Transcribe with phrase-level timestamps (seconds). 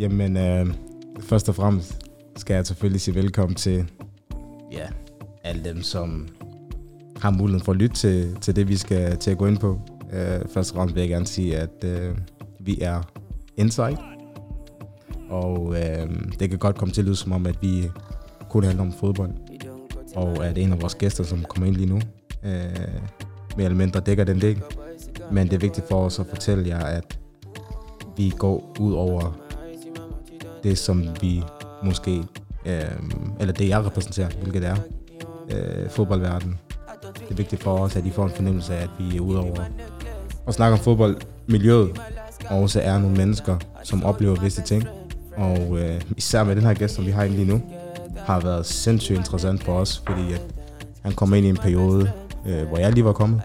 [0.00, 0.66] Jamen, øh,
[1.20, 1.98] først og fremmest
[2.36, 3.90] skal jeg selvfølgelig sige velkommen til
[4.72, 4.86] ja,
[5.44, 6.28] alle dem, som
[7.16, 9.80] har muligheden for at lytte til, til det, vi skal til at gå ind på.
[10.12, 12.16] Øh, først og fremmest vil jeg gerne sige, at øh,
[12.60, 13.02] vi er
[13.56, 13.98] Insight.
[15.28, 16.08] Og øh,
[16.40, 17.90] det kan godt komme til at lyde som om, at vi
[18.50, 19.30] kun handler om fodbold.
[20.16, 22.00] Og at en af vores gæster, som kommer ind lige nu,
[22.42, 22.52] øh,
[23.56, 24.62] mere eller mindre dækker den del.
[25.32, 27.18] Men det er vigtigt for os at fortælle jer, at
[28.16, 29.49] vi går ud over
[30.64, 31.42] det, som vi
[31.82, 32.24] måske,
[32.66, 32.82] øh,
[33.40, 34.76] eller det jeg repræsenterer, hvilket er
[35.50, 36.58] øh, fodboldverdenen.
[37.14, 39.64] Det er vigtigt for os, at de får en fornemmelse af, at vi er udover
[40.48, 42.00] at snakke om fodboldmiljøet,
[42.50, 44.84] og også er nogle mennesker, som oplever visse ting.
[45.36, 47.62] Og øh, især med den her gæst, som vi har inde lige nu,
[48.16, 50.42] har været sindssygt interessant for os, fordi at
[51.02, 52.10] han kom ind i en periode,
[52.46, 53.42] øh, hvor jeg lige var kommet.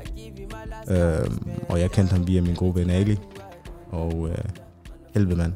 [0.90, 1.30] Øh,
[1.70, 3.20] og jeg kendte ham via min gode ven Ali.
[3.90, 4.38] Og øh,
[5.14, 5.54] helvede mand.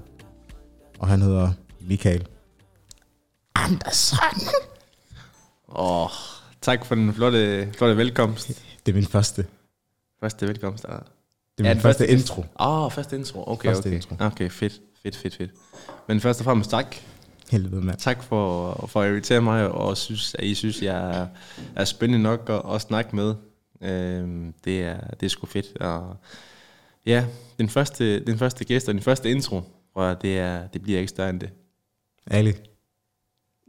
[1.00, 2.28] Og han hedder Michael
[3.56, 4.18] Andersen.
[5.68, 6.10] Åh, oh,
[6.62, 8.48] tak for den flotte, flotte velkomst.
[8.86, 9.46] Det er min første.
[10.20, 10.86] Første velkomst.
[10.86, 10.92] Ah.
[10.92, 11.00] Det
[11.58, 12.42] er min ja, første, første intro.
[12.60, 13.44] Åh, oh, første intro.
[13.48, 13.96] Okay, Første okay.
[13.96, 14.16] intro.
[14.20, 15.52] Okay, fedt, fedt, fedt, fedt.
[16.08, 16.96] Men først og fremmest tak.
[17.52, 17.98] Helvede mand.
[17.98, 21.28] Tak for, for at invitere mig, og synes, at I synes, jeg er,
[21.76, 23.36] er spændende nok at, at snakke med.
[23.82, 25.78] Øhm, det, er, det er sgu fedt.
[25.82, 26.18] Og
[27.06, 27.26] ja,
[27.60, 29.62] den første, den første gæst og den første intro,
[30.00, 31.50] og det, er, det bliver ikke større end det.
[32.28, 32.54] Ali.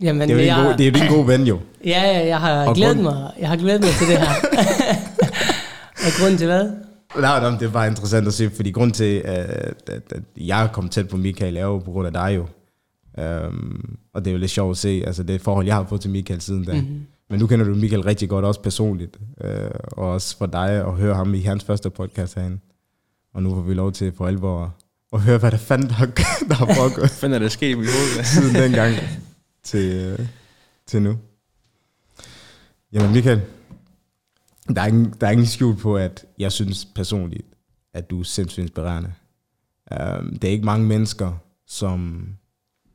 [0.03, 1.61] Jamen, Det er jo din jeg, gode, det er jo din gode ven jo.
[1.85, 3.33] ja, ja, jeg har Og glædet grund- mig.
[3.39, 4.35] Jeg har glædet mig til det her.
[6.07, 6.71] og grunden til hvad?
[7.21, 9.47] Nej, nej, det er bare interessant at se, fordi grund til, at,
[9.89, 12.47] at, at jeg kommet tæt på Michael, er jo på grund af dig jo.
[13.47, 16.01] Um, og det er jo lidt sjovt at se, altså det forhold, jeg har fået
[16.01, 16.73] til Michael siden da.
[16.73, 17.01] Mm-hmm.
[17.31, 19.19] Men nu kender du Michael rigtig godt, også personligt.
[19.45, 19.51] Uh,
[19.93, 22.59] og også for dig at høre ham i hans første podcast herinde.
[23.35, 24.75] Og nu får vi lov til for alvor
[25.13, 25.95] at høre, hvad der fanden der,
[26.49, 28.25] der har foregået Hvad er der sket i mit hoved?
[28.35, 28.95] siden dengang
[29.63, 30.27] til, uh,
[30.87, 31.19] til nu.
[32.93, 33.43] Jamen Michael,
[34.75, 37.47] der er, ingen, der er ingen skjul på, at jeg synes personligt,
[37.95, 39.13] at du er sindssygt inspirerende.
[39.91, 41.33] Um, det er ikke mange mennesker,
[41.67, 42.29] som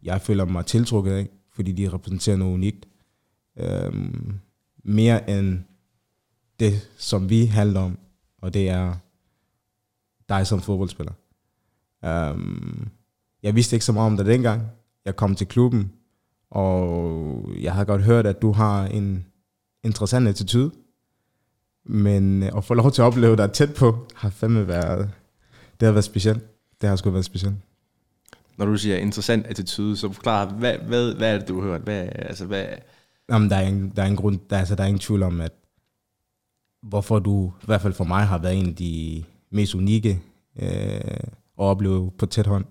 [0.03, 2.85] jeg føler mig tiltrukket af, fordi de repræsenterer noget unikt.
[3.87, 4.39] Um,
[4.83, 5.59] mere end
[6.59, 7.97] det, som vi handler om,
[8.41, 8.93] og det er
[10.29, 11.13] dig som fodboldspiller.
[12.03, 12.88] Um,
[13.44, 14.61] jeg vidste ikke så meget om dig dengang.
[15.06, 15.91] Jeg kom til klubben,
[16.51, 19.25] og jeg har godt hørt, at du har en
[19.83, 20.72] interessant attitude.
[21.85, 25.11] Men øh, at få lov til at opleve dig tæt på, har fandme været,
[25.79, 26.44] det har været specielt.
[26.81, 27.55] Det har sgu været specielt.
[28.57, 31.81] Når du siger interessant attitude, så forklar, hvad, hvad, hvad er det, du har hørt?
[31.81, 32.66] Hvad, altså, hvad,
[33.29, 35.23] Jamen, der er ingen, der er ingen grund, der, er- altså, der er ingen tvivl
[35.23, 35.51] om, at
[36.84, 40.22] hvorfor du, i hvert fald for mig, har været en af de mest unikke
[40.61, 41.00] øh,
[41.59, 42.66] at opleve på tæt hånd.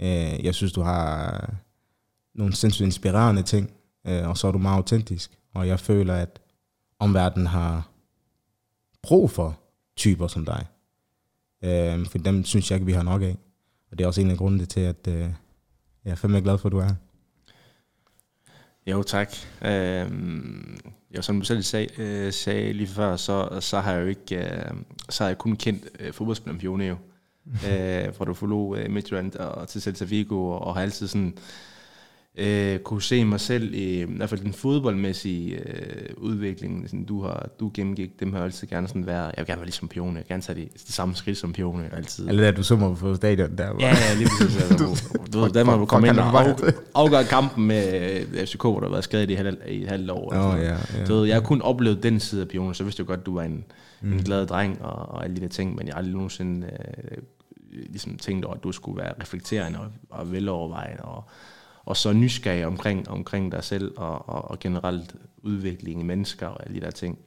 [0.00, 1.54] Øh, jeg synes, du har
[2.34, 3.70] nogle sindssygt inspirerende ting,
[4.06, 5.38] øh, og så er du meget autentisk.
[5.54, 6.40] Og jeg føler, at
[6.98, 7.88] omverdenen har
[9.02, 9.58] brug for
[9.96, 10.66] typer som dig.
[11.64, 13.36] Øh, for dem synes jeg ikke, vi har nok af.
[13.90, 15.28] Og det er også en af grundene til, at øh,
[16.04, 16.94] jeg er fandme glad for, at du er her.
[18.86, 19.32] Jo, tak.
[19.64, 20.10] Øh,
[21.16, 24.36] jo, som du selv sag, øh, sagde lige før, så, så har jeg jo ikke,
[24.36, 24.74] øh,
[25.08, 26.94] så har jeg kun kendt øh, fodboldspilleren Fione jo.
[26.94, 27.13] øh,
[28.16, 31.34] fra du forlod øh, Midtjylland og til Celta Vigo, og, og har altid sådan,
[32.38, 37.22] øh, kunne se mig selv i, i hvert fald den fodboldmæssige øh, udvikling, sådan, du
[37.22, 39.88] har du gennemgik, dem har jeg altid gerne sådan være, jeg vil gerne være ligesom
[39.88, 42.28] Pione, jeg vil gerne tage det, det samme skridt som Pione altid.
[42.28, 43.70] Eller da du så mig på stadion der.
[43.72, 44.56] hvor- Ja, ja, lige præcis.
[44.62, 48.10] Altså, du, du ved, Danmark fuck, kom fuck, ind og af, bare- afgør kampen med
[48.34, 50.34] øh, FCK, hvor der har været skadet i et halvt, i et halvt år.
[50.34, 50.64] Nå, sådan
[50.98, 51.04] ja.
[51.08, 53.34] Du ved, jeg har kun oplevet den side af Pione, så vidste jeg godt, du
[53.34, 53.64] var en,
[54.02, 54.12] mm.
[54.12, 57.18] en glad dreng og, og alle de der ting, men jeg har aldrig nogensinde øh,
[57.74, 61.24] ligesom tænkt over, at du skulle være reflekterende og, og velovervejende og,
[61.84, 66.66] og så nysgerrig omkring, omkring dig selv og, og, og generelt udvikling i mennesker og
[66.66, 67.18] alle de der ting.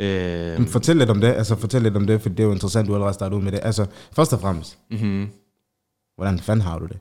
[0.00, 2.88] Øh, fortæl lidt om det, altså fortæl lidt om det, for det er jo interessant,
[2.88, 3.60] du allerede startede ud med det.
[3.62, 5.28] Altså, først og fremmest, mm-hmm.
[6.16, 6.98] hvordan fanden har du det?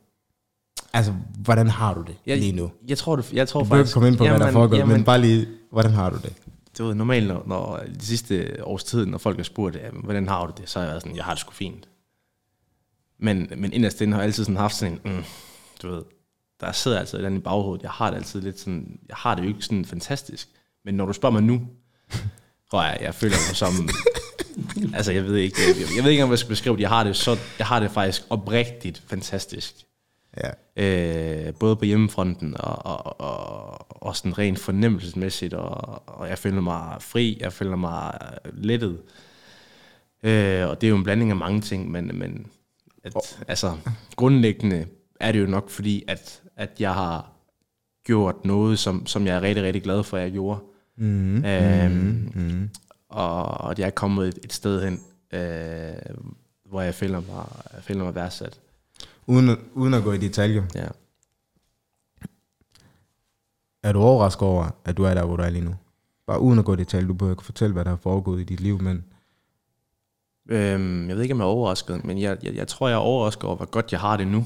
[0.94, 2.72] Altså, hvordan har du det jeg, lige nu?
[2.88, 3.94] Jeg tror, det, jeg tror Du faktisk...
[3.94, 6.34] komme ind på, hvad der foregår, jamen, men bare lige, hvordan har du det?
[6.78, 10.46] du ved, normalt, når, når de sidste års tid, når folk har spurgt, hvordan har
[10.46, 11.88] du det, så har jeg været sådan, jeg har det sgu fint.
[13.24, 15.24] Men, men inderst inde har jeg altid sådan haft sådan en, mm,
[15.82, 16.04] du ved,
[16.60, 17.84] der sidder altid et eller andet i baghovedet.
[17.84, 20.50] Jeg har det altid lidt sådan, jeg har det jo ikke sådan fantastisk.
[20.86, 21.68] Men når du spørger mig nu,
[22.72, 23.90] tror jeg, jeg føler mig som,
[24.98, 26.82] altså jeg ved ikke, jeg, jeg ved ikke, om jeg skal beskrive det.
[26.82, 29.76] Jeg har det, så, jeg har det faktisk oprigtigt fantastisk.
[30.38, 30.50] Ja.
[31.48, 36.62] Øh, både på hjemmefronten og, og, og, og sådan rent fornemmelsesmæssigt, og, og jeg føler
[36.62, 38.14] mig fri, jeg føler mig
[38.54, 39.02] lettet.
[40.24, 42.48] Øh, og det er jo en blanding af mange ting, men, men
[43.04, 43.14] at,
[43.48, 43.78] altså,
[44.16, 44.88] grundlæggende
[45.20, 47.32] er det jo nok fordi, at, at jeg har
[48.04, 50.60] gjort noget, som, som jeg er rigtig, rigtig glad for, at jeg gjorde.
[50.98, 51.46] Mm-hmm.
[51.46, 52.70] Øhm, mm-hmm.
[53.10, 54.94] Og at jeg er kommet et, et sted hen,
[55.40, 56.16] øh,
[56.66, 58.60] hvor jeg føler mig, jeg føler mig værdsat.
[59.28, 60.88] Uden, at- uden at gå i detaljer, Ja.
[63.84, 65.76] er du overrasket over, at du er der, hvor du er lige nu?
[66.28, 68.44] Bare uden at gå i detaljer, du behøver ikke fortælle, hvad der er foregået i
[68.44, 69.04] dit liv, men
[70.50, 73.00] Øhm, jeg ved ikke, om jeg er overrasket, men jeg, jeg, jeg tror, jeg er
[73.00, 74.46] overrasket over, hvor godt jeg har det nu.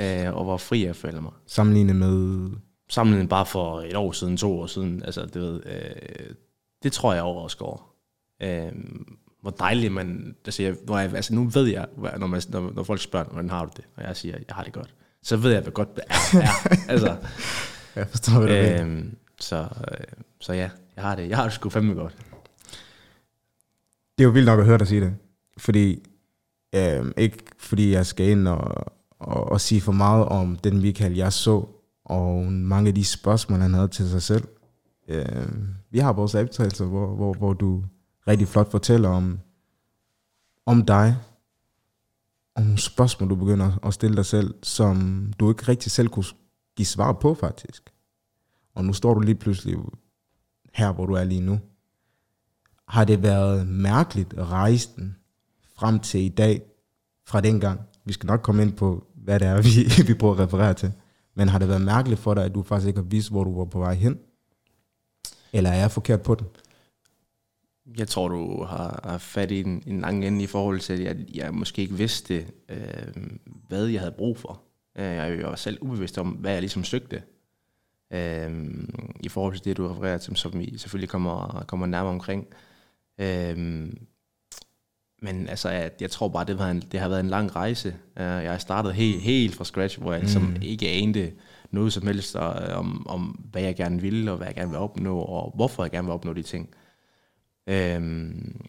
[0.00, 1.32] Øh, og hvor fri jeg føler mig.
[1.46, 2.50] sammenlignet med...
[2.90, 5.02] Sammenlignet bare for et år siden, to år siden.
[5.04, 6.34] Altså, det, ved, øh,
[6.82, 7.94] det tror jeg er overrasket over.
[8.42, 8.72] Øh,
[9.42, 10.36] hvor dejligt man...
[10.44, 11.86] Altså, jeg, hvor jeg, altså, nu ved jeg,
[12.18, 13.84] når, man, når, når folk spørger, hvordan har du det?
[13.96, 14.94] Og jeg siger, jeg har det godt.
[15.22, 16.14] Så ved jeg, hvad godt det er.
[16.42, 16.80] er.
[16.88, 17.16] altså,
[17.96, 19.04] Jeg forstår, hvad du øh,
[19.40, 19.56] så,
[19.90, 20.06] øh,
[20.40, 21.28] så ja, jeg har det.
[21.28, 22.16] Jeg har det sgu fandme godt.
[24.18, 25.16] Det er jo vildt nok at høre dig sige det.
[25.58, 26.08] Fordi,
[26.74, 31.14] øh, ikke fordi jeg skal ind og, og, og sige for meget om den Michael,
[31.14, 31.66] jeg så,
[32.04, 34.48] og mange af de spørgsmål, han havde til sig selv.
[35.08, 35.48] Øh,
[35.90, 37.84] vi har vores optagelser, hvor, hvor, hvor du
[38.28, 39.40] rigtig flot fortæller om,
[40.66, 41.16] om dig,
[42.54, 46.24] om nogle spørgsmål, du begynder at stille dig selv, som du ikke rigtig selv kunne
[46.76, 47.82] give svar på, faktisk.
[48.74, 49.76] Og nu står du lige pludselig
[50.74, 51.60] her, hvor du er lige nu
[52.88, 55.16] har det været mærkeligt at rejse den
[55.76, 56.62] frem til i dag,
[57.26, 57.80] fra dengang.
[58.04, 59.62] Vi skal nok komme ind på, hvad det er,
[60.02, 60.92] vi, vi prøver at referere til.
[61.34, 63.58] Men har det været mærkeligt for dig, at du faktisk ikke har vist, hvor du
[63.58, 64.18] var på vej hen?
[65.52, 66.46] Eller er jeg forkert på den?
[67.98, 71.00] Jeg tror, du har, har fat i en, en lang ende i forhold til, at
[71.00, 73.12] jeg, jeg måske ikke vidste, øh,
[73.68, 74.62] hvad jeg havde brug for.
[74.98, 77.22] Øh, jeg var selv ubevidst om, hvad jeg ligesom søgte.
[78.12, 78.74] Øh,
[79.20, 82.46] I forhold til det, du refererer til, som vi selvfølgelig kommer, kommer nærmere omkring.
[82.50, 82.67] Øh,
[85.22, 87.88] men altså, jeg, jeg tror bare, det, var en, det har været en lang rejse.
[88.18, 90.56] Øh, Jeg har startet helt, helt fra scratch, hvor jeg ligesom Mm.
[90.62, 91.32] ikke anede
[91.70, 94.78] noget som helst øh, om, om, hvad jeg gerne ville, og hvad jeg gerne vil
[94.78, 96.68] opnå, og hvorfor jeg gerne vil opnå de ting.
[97.68, 98.60] Øhm,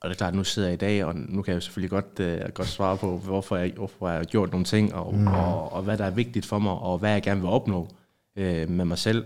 [0.00, 1.90] og det er klart, nu sidder jeg i dag, og nu kan jeg jo selvfølgelig
[1.90, 5.26] godt, øh, godt svare på, hvorfor jeg, hvorfor jeg har gjort nogle ting, og, mm.
[5.26, 7.88] og, og hvad der er vigtigt for mig, og hvad jeg gerne vil opnå
[8.36, 9.24] øh, med mig selv.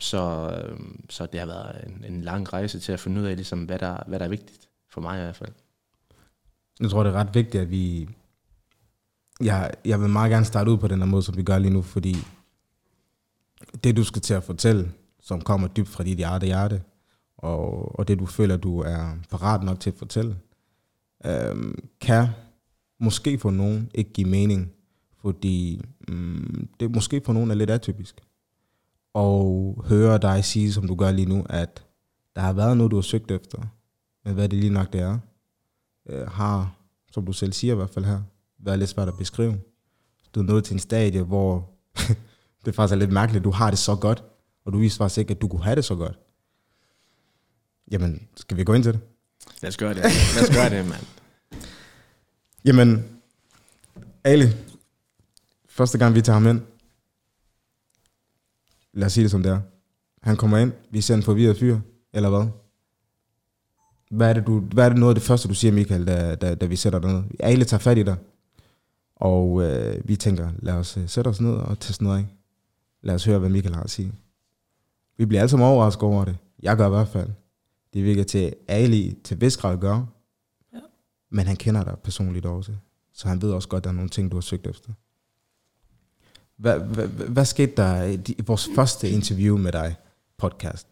[0.00, 0.78] Så, øh,
[1.10, 3.78] så det har været en, en lang rejse til at finde ud af, ligesom, hvad,
[3.78, 5.52] der, hvad der er vigtigt for mig i hvert fald.
[6.80, 8.08] Jeg tror, det er ret vigtigt, at vi...
[9.40, 11.72] Jeg, jeg vil meget gerne starte ud på den her måde, som vi gør lige
[11.72, 12.16] nu, fordi
[13.84, 16.82] det, du skal til at fortælle, som kommer dybt fra dit hjerte hjerte,
[17.36, 20.36] og, og det, du føler, du er parat nok til at fortælle,
[21.24, 22.26] øh, kan
[23.00, 24.72] måske for nogen ikke give mening,
[25.20, 28.20] fordi øh, det måske for nogen er lidt atypisk.
[29.18, 31.84] Og høre dig sige, som du gør lige nu, at
[32.36, 33.58] der har været noget, du har søgt efter,
[34.24, 35.18] men hvad det lige nok det er,
[36.08, 36.76] øh, har,
[37.12, 38.20] som du selv siger i hvert fald her,
[38.58, 39.60] været lidt svært at beskrive.
[40.34, 41.70] Du er nået til en stadie, hvor
[42.64, 44.24] det faktisk er lidt mærkeligt, at du har det så godt,
[44.64, 46.18] og du viser faktisk ikke, at du kunne have det så godt.
[47.90, 49.00] Jamen, skal vi gå ind til det?
[49.62, 50.02] Lad os gøre det.
[50.34, 51.04] Lad os gøre det, mand.
[52.64, 53.04] Jamen,
[54.24, 54.46] Ali,
[55.68, 56.62] første gang vi tager ham ind,
[58.98, 59.60] lad os sige det som det er.
[60.22, 61.78] Han kommer ind, vi ser en forvirret fyr,
[62.12, 62.46] eller hvad?
[64.10, 66.34] Hvad er, det, du, hvad er det noget af det første, du siger, Michael, da,
[66.34, 67.22] da, da vi sætter dig ned?
[67.40, 68.16] Ali tager fat i dig,
[69.16, 72.26] og øh, vi tænker, lad os øh, sætte os ned og teste noget af.
[73.02, 74.12] Lad os høre, hvad Michael har at sige.
[75.16, 76.36] Vi bliver alle sammen overrasket over det.
[76.62, 77.30] Jeg gør i hvert fald.
[77.94, 80.04] Det virker til, Ali til vis grad gør,
[81.30, 82.72] men han kender dig personligt også.
[83.12, 84.92] Så han ved også godt, at der er nogle ting, du har søgt efter.
[86.58, 89.96] Hvad, hvad, hvad, hvad skete der i i vores første interview med dig,
[90.36, 90.88] podcast?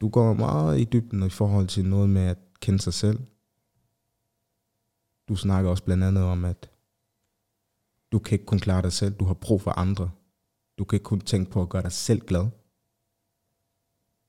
[0.00, 3.20] Du går meget i dybden i forhold til noget med at kende sig selv.
[5.28, 6.70] Du snakker også blandt andet om, at
[8.12, 9.14] du kan ikke kun klare dig selv.
[9.14, 10.10] Du har brug for andre.
[10.78, 12.46] Du kan ikke kun tænke på at gøre dig selv glad.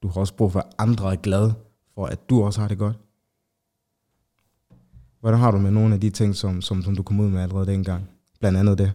[0.04, 1.54] Du har også brug for, at andre er glade
[1.96, 2.98] for, at du også har det godt.
[5.20, 7.42] Hvordan har du med nogle af de ting, som, som, som du kom ud med
[7.42, 8.10] allerede dengang?
[8.40, 8.94] Blandt andet det.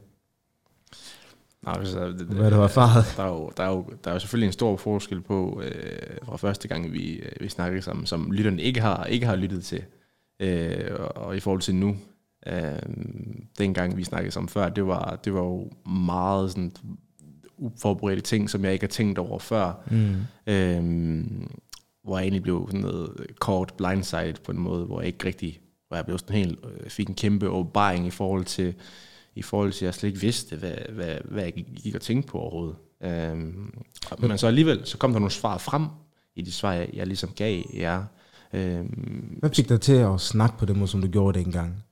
[1.64, 3.14] Nej, altså, det, Hvad har du erfaret?
[3.16, 6.16] Der er, jo, der, er jo, der er jo selvfølgelig en stor forskel på, øh,
[6.24, 9.64] fra første gang vi, øh, vi snakkede sammen, som lytterne ikke har, ikke har lyttet
[9.64, 9.82] til,
[10.40, 11.96] øh, og, og i forhold til nu.
[12.46, 12.78] Øh,
[13.58, 16.72] dengang vi snakkede sammen før, det var, det var jo meget sådan
[17.58, 19.72] uforberedte ting, som jeg ikke har tænkt over før.
[19.90, 20.16] Mm.
[20.46, 21.50] Øhm,
[22.04, 25.60] hvor jeg egentlig blev sådan noget kort blindsided på en måde, hvor jeg ikke rigtig,
[25.88, 28.74] hvor jeg blev sådan helt, øh, fik en kæmpe åbenbaring i forhold til,
[29.34, 32.28] i forhold til, at jeg slet ikke vidste, hvad, hvad, hvad jeg gik og tænkte
[32.28, 32.76] på overhovedet.
[33.02, 33.74] Øhm,
[34.18, 35.86] men så alligevel, så kom der nogle svar frem
[36.36, 38.04] i de svar, jeg, jeg ligesom gav jer.
[38.52, 41.84] Øhm, Hvad fik dig til at snakke på den måde, som du gjorde dengang?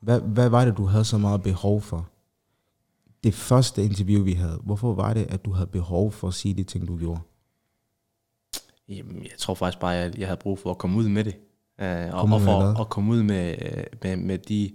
[0.00, 2.08] Hvad, hvad var det, du havde så meget behov for?
[3.24, 6.54] det første interview, vi havde, hvorfor var det, at du havde behov for at sige
[6.54, 7.20] de ting, du gjorde?
[8.88, 11.36] Jamen, jeg tror faktisk bare, at jeg havde brug for at komme ud med det.
[11.80, 14.70] Øh, og, og for at komme ud med, øh, med, med, de,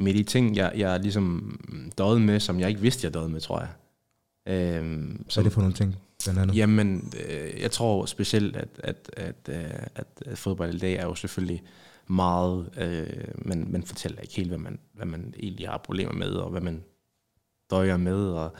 [0.00, 1.58] med de ting, jeg, jeg ligesom
[1.98, 3.68] døde med, som jeg ikke vidste, jeg døde med, tror jeg.
[4.46, 6.56] Øhm, som, er det for nogle ting, blandt andet?
[6.56, 11.04] Jamen, øh, jeg tror specielt, at, at, at, øh, at, at fodbold i dag er
[11.04, 11.62] jo selvfølgelig
[12.06, 16.30] meget, øh, man, man fortæller ikke helt, hvad man, hvad man egentlig har problemer med,
[16.30, 16.84] og hvad man
[17.70, 18.52] døjer med, og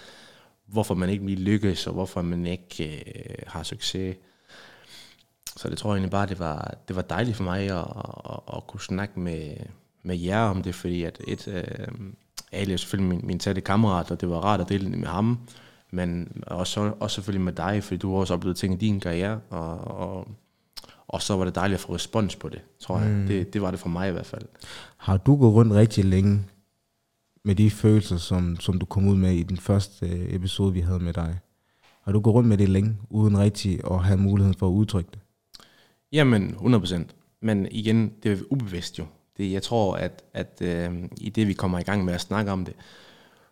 [0.66, 4.16] hvorfor man ikke lige lykkes, og hvorfor man ikke øh, har succes.
[5.56, 7.86] Så det tror jeg egentlig bare, det var, det var dejligt for mig at,
[8.30, 9.56] at, at kunne snakke med,
[10.02, 11.88] med jer om det, fordi at et, øh,
[12.52, 15.08] Ali er selvfølgelig min, min tætte kammerat, og det var rart at dele det med
[15.08, 15.38] ham,
[15.90, 19.40] men også, også selvfølgelig med dig, fordi du har også oplevet ting i din karriere,
[19.50, 20.28] og, og,
[21.08, 23.10] og så var det dejligt at få respons på det, tror jeg.
[23.10, 23.26] Mm.
[23.26, 24.42] Det, det var det for mig i hvert fald.
[24.96, 26.44] Har du gået rundt rigtig længe
[27.44, 30.80] med de følelser, som, som du kom ud med i den første øh, episode, vi
[30.80, 31.38] havde med dig?
[32.02, 35.10] Har du gået rundt med det længe, uden rigtig at have muligheden for at udtrykke
[35.10, 35.20] det?
[36.12, 37.02] Jamen, 100%.
[37.42, 39.06] Men igen, det er ubevidst jo.
[39.40, 42.52] Det, jeg tror, at, at øh, i det, vi kommer i gang med at snakke
[42.52, 42.74] om det,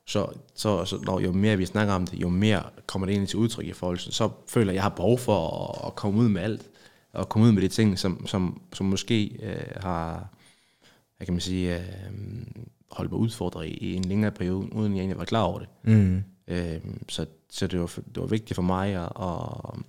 [0.05, 3.27] så, så, så når jo mere vi snakker om det, jo mere kommer det ind
[3.27, 5.95] til udtryk i forhold til, så føler jeg, at jeg har behov for at, at
[5.95, 6.71] komme ud med alt,
[7.13, 10.29] og komme ud med de ting, som, som, som måske øh, har,
[11.17, 11.83] hvad kan man sige, øh,
[12.91, 15.69] holdt mig udfordret i, i en længere periode, uden jeg egentlig var klar over det.
[15.83, 16.23] Mm.
[16.49, 19.81] Øh, så så det, var, det var vigtigt for mig at, at,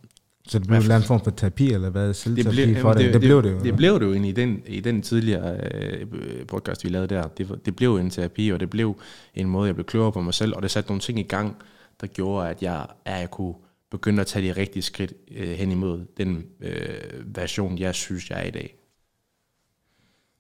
[0.50, 2.08] Så det blev en eller anden form for terapi, eller hvad?
[2.08, 3.06] det Selvterapi blev, for det?
[3.06, 3.60] Det, det blev det jo.
[3.64, 6.08] Det blev det jo egentlig i den, i den tidligere øh,
[6.48, 7.28] podcast, vi lavede der.
[7.28, 9.02] Det, det blev en terapi, og det blev
[9.36, 11.56] en måde, jeg blev klogere på mig selv, og det satte nogle ting i gang,
[12.02, 13.54] der gjorde, at jeg, at jeg kunne
[13.92, 18.40] begynde at tage de rigtige skridt øh, hen imod den øh, version, jeg synes, jeg
[18.40, 18.76] er i dag.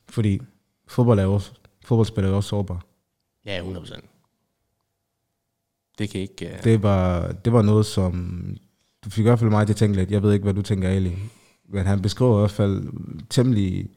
[0.09, 0.41] Fordi
[0.87, 1.51] fodbold er også,
[1.85, 2.85] fodboldspiller er også sårbar.
[3.45, 4.01] Ja, 100%.
[5.97, 6.47] Det kan ikke...
[6.49, 8.43] Øh, Det var, det var noget, som...
[9.03, 10.12] Du fik i hvert fald mig til at tænke lidt.
[10.12, 11.18] Jeg ved ikke, hvad du tænker, Ali.
[11.65, 12.89] Men han beskriver i hvert fald
[13.29, 13.89] temmelig...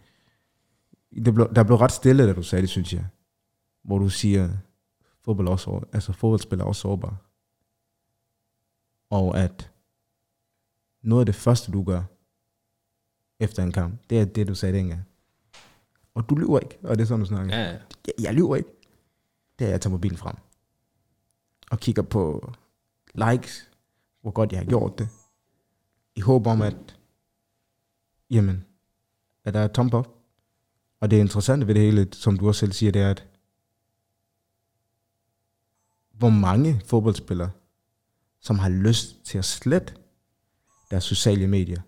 [1.25, 3.07] Det blev, der blev ret stille, da du sagde det, synes jeg.
[3.85, 4.51] Hvor du siger,
[5.25, 7.17] fodbold også, altså fodboldspiller er også sårbar.
[9.11, 9.71] Og at
[11.03, 12.03] noget af det første, du gør
[13.41, 15.03] efter en kamp, det er det, du sagde dengang.
[16.15, 17.57] Og du lyver ikke, og det er sådan, du snakker.
[17.57, 17.65] ja,
[18.07, 18.69] jeg, jeg lyver ikke.
[19.59, 20.37] Det er, at jeg tager mobilen frem.
[21.71, 22.53] Og kigger på
[23.15, 23.71] likes,
[24.23, 25.09] hvor godt jeg har gjort det.
[26.17, 26.99] I håb om, at,
[28.31, 28.65] jamen,
[29.45, 30.09] at der er thumb up.
[31.01, 33.27] Og det interessante ved det hele, som du også selv siger, det er, at
[36.13, 37.51] hvor mange fodboldspillere,
[38.41, 39.95] som har lyst til at slette
[40.91, 41.81] deres sociale medier.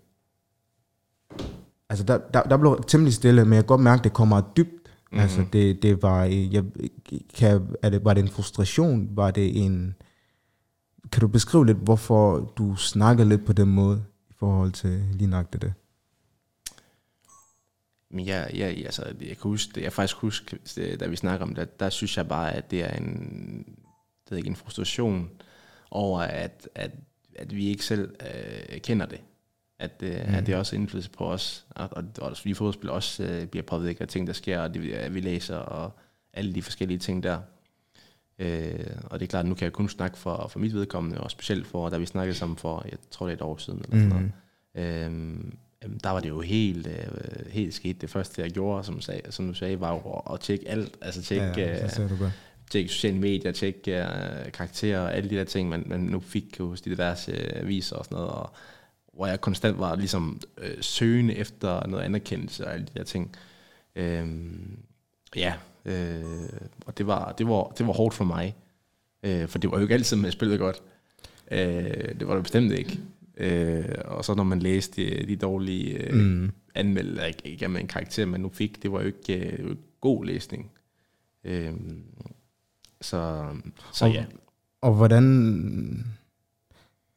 [1.89, 4.41] Altså, der, der, der blev temmelig stille, men jeg kan godt mærke, at det kommer
[4.57, 5.23] dybt Mm-hmm.
[5.23, 6.63] Altså det, det var, jeg,
[7.35, 9.09] kan, er det, var det en frustration?
[9.11, 9.95] Var det en,
[11.11, 15.29] kan du beskrive lidt, hvorfor du snakker lidt på den måde, i forhold til lige
[15.29, 15.73] nok det?
[18.09, 21.55] Men jeg, jeg, altså, jeg kan huske, jeg faktisk huske, det, da vi snakker om
[21.55, 23.77] det, der synes jeg bare, at det er en,
[24.25, 25.29] det er ikke en frustration
[25.91, 26.91] over, at, at,
[27.35, 29.21] at vi ikke selv øh, kender det.
[29.79, 30.33] At, øh, mm.
[30.33, 34.01] at det også indflydelse på os, og, og, og vi fodboldspil også øh, bliver påvirket
[34.01, 35.91] af ting, der sker, og det vi, vi læser, og
[36.33, 37.39] alle de forskellige ting der.
[38.39, 41.31] Øh, og det er klart, nu kan jeg kun snakke for, for mit vedkommende, og
[41.31, 43.97] specielt for, da vi snakkede sammen for, jeg tror det er et år siden, eller
[43.97, 44.31] sådan
[44.75, 45.05] noget.
[45.05, 45.57] Øhm,
[46.03, 48.01] der var det jo helt, øh, helt skidt.
[48.01, 50.97] Det første, jeg gjorde, som, sag, som du sagde, var jo at tjekke alt.
[51.01, 51.89] Altså tjekke, Ja, ja, øh,
[52.71, 56.57] tjekke sociale medier, tjekke øh, karakterer og alle de der ting, man, man nu fik
[56.57, 58.31] hos de diverse øh, aviser og sådan noget.
[58.31, 58.53] Og,
[59.13, 63.35] hvor jeg konstant var ligesom øh, søgende efter noget anerkendelse og alle de der ting.
[63.95, 64.79] Øhm,
[65.35, 65.53] ja,
[65.85, 66.23] øh,
[66.85, 68.55] og det var, det, var, det var hårdt for mig.
[69.23, 70.83] Øh, for det var jo ikke altid, man spillede godt.
[71.51, 72.99] Øh, det var det bestemt ikke.
[73.37, 76.51] Øh, og så når man læste de, de dårlige øh, mm.
[76.75, 80.71] anmeldelser, ikke, ikke en karakter, man nu fik, det var jo ikke, øh, god læsning.
[81.43, 81.73] Øh,
[83.01, 83.45] så,
[83.93, 84.25] så Og- ja.
[84.81, 86.05] Og hvordan,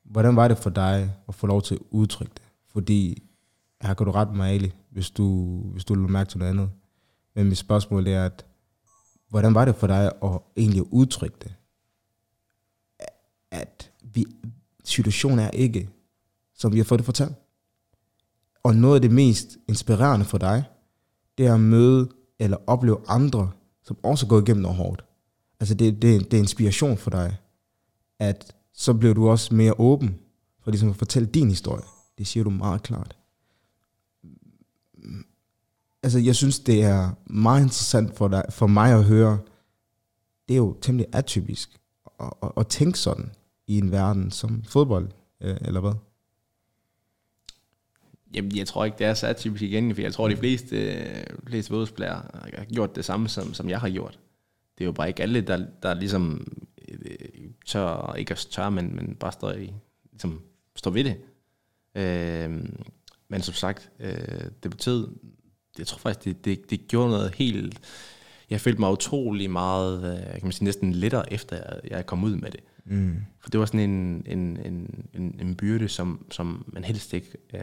[0.04, 2.42] hvordan var det for dig at få lov til at udtrykke det?
[2.68, 3.22] Fordi,
[3.82, 6.70] her kan du rette mig, Ali, hvis du, hvis du vil mærke til noget andet.
[7.34, 8.46] Men mit spørgsmål er, at
[9.28, 11.54] hvordan var det for dig at egentlig udtrykke det?
[13.50, 14.24] At vi,
[14.84, 15.88] situationen er ikke,
[16.54, 17.34] som vi har fået det fortalt.
[18.62, 20.64] Og noget af det mest inspirerende for dig,
[21.38, 22.08] det er at møde
[22.38, 23.50] eller opleve andre,
[23.82, 25.04] som også går igennem noget hårdt.
[25.60, 27.36] Altså det, det, det er inspiration for dig,
[28.18, 30.18] at så bliver du også mere åben
[30.60, 31.84] for ligesom at fortælle din historie.
[32.18, 33.17] Det siger du meget klart.
[36.02, 39.38] Altså jeg synes, det er meget interessant for, dig, for mig at høre.
[40.48, 41.80] Det er jo temmelig atypisk
[42.20, 43.32] at, at, at tænke sådan
[43.66, 45.08] i en verden som fodbold,
[45.40, 45.92] øh, eller hvad?
[48.34, 51.04] Jamen, jeg tror ikke, det er så atypisk igen, for jeg tror, de fleste,
[51.46, 54.18] fleste fodboldspillere har gjort det samme, som, som jeg har gjort.
[54.78, 56.52] Det er jo bare ikke alle, der, der ligesom
[56.88, 59.72] øh, tør, ikke at tør, men, men bare står, i,
[60.10, 60.42] ligesom,
[60.76, 61.16] står ved det.
[61.94, 62.64] Øh,
[63.28, 65.08] men som sagt, øh, det betød,
[65.78, 67.80] jeg tror faktisk, det, det, det gjorde noget helt...
[68.50, 72.24] Jeg følte mig utrolig meget, øh, kan man sige, næsten lettere efter, jeg, jeg kom
[72.24, 72.60] ud med det.
[72.84, 73.16] Mm.
[73.40, 77.28] For det var sådan en, en, en, en, en byrde, som, som man helst ikke
[77.54, 77.60] øh,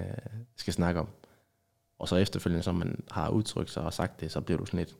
[0.55, 1.07] skal snakke om.
[1.99, 4.77] Og så efterfølgende, som man har udtrykt sig og sagt det, så bliver du sådan
[4.77, 4.95] lidt,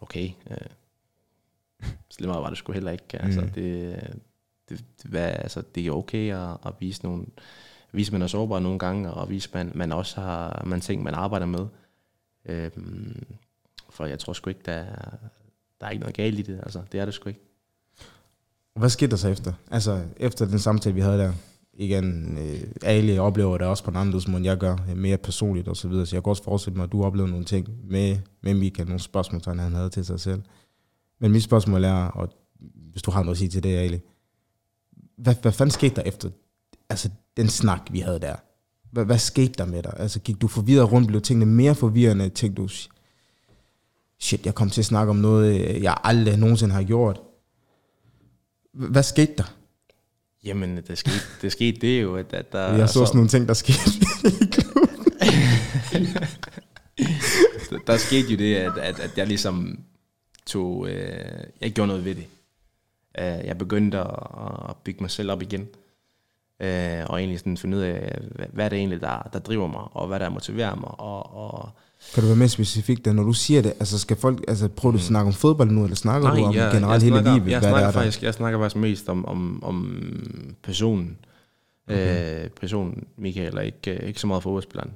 [0.00, 0.56] okay, øh,
[2.10, 3.22] slemmere var det sgu heller ikke.
[3.22, 3.48] Altså, Mm.
[3.50, 3.96] det,
[4.68, 7.26] det, det, hvad, altså, det er okay at, at vise nogle,
[7.92, 11.14] vise, man er sårbar nogle gange, og vise, man, man også har man ting, man
[11.14, 11.66] arbejder med.
[12.44, 13.24] Øhm,
[13.90, 15.16] for jeg tror sgu ikke, der, er-
[15.80, 16.60] der er ikke noget galt i det.
[16.62, 17.40] Altså, det er det sgu ikke.
[18.76, 19.52] Hvad skete der så efter?
[19.70, 21.32] Altså, efter den samtale, vi havde der,
[21.72, 25.68] igen, øh, alle oplever det også på en anden måde, end jeg gør, mere personligt
[25.68, 26.06] og så videre.
[26.06, 29.00] Så jeg kan også forestille mig, at du oplevede nogle ting med, med Michael, nogle
[29.00, 30.42] spørgsmål, han havde til sig selv.
[31.20, 32.28] Men mit spørgsmål er, og
[32.92, 34.00] hvis du har noget at sige til det, Ali,
[35.16, 36.30] hvad, hvad fanden skete der efter
[36.88, 38.36] altså, den snak, vi havde der?
[38.90, 39.94] Hvad, hvad skete der med dig?
[39.96, 41.08] Altså, gik du forvirret rundt?
[41.08, 42.28] Blev tingene mere forvirrende?
[42.28, 42.68] Tænkte du,
[44.18, 47.20] shit, jeg kom til at snakke om noget, øh, jeg aldrig nogensinde har gjort?
[48.72, 49.54] Hvad skete der?
[50.44, 52.76] Jamen, det skete, det skete det er jo, at, at der...
[52.76, 53.78] Jeg så sådan nogle ting, der skete.
[57.70, 59.78] der, der skete jo det, at, at, at jeg ligesom
[60.46, 60.88] tog...
[60.88, 62.26] Øh, jeg gjorde noget ved det.
[63.18, 64.14] Øh, jeg begyndte at,
[64.68, 65.68] at bygge mig selv op igen.
[66.60, 68.18] Øh, og egentlig sådan finde ud af,
[68.52, 71.00] hvad, er det egentlig, der, der driver mig, og hvad der motiverer mig.
[71.00, 71.70] Og, og
[72.14, 73.70] kan du være mere specifik, da, når du siger det?
[73.70, 76.54] Altså, skal folk, altså, prøver du at snakke om fodbold nu, eller snakker du om
[76.54, 77.50] jeg, generelt jeg hele snakker, livet?
[77.50, 77.98] Jeg hvad snakker, er, der?
[77.98, 80.02] faktisk, jeg snakker faktisk mest om, om, om
[80.62, 81.18] personen.
[81.88, 82.44] Okay.
[82.44, 84.90] Øh, personen, Michael, og ikke, øh, ikke så meget fodboldspilleren.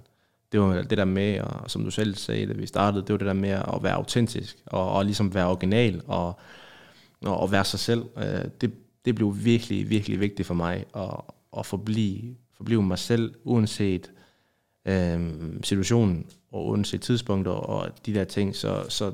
[0.52, 3.18] Det var det der med, og som du selv sagde, da vi startede, det var
[3.18, 6.38] det der med at være autentisk, og, og ligesom være original, og,
[7.24, 8.04] og, og være sig selv.
[8.16, 8.72] Øh, det,
[9.04, 11.20] det blev virkelig, virkelig vigtigt for mig, at,
[11.58, 14.12] at forblive, forblive mig selv, uanset
[14.84, 15.30] øh,
[15.62, 18.56] situationen, og uanset tidspunkter, og de der ting.
[18.56, 19.12] Så, så,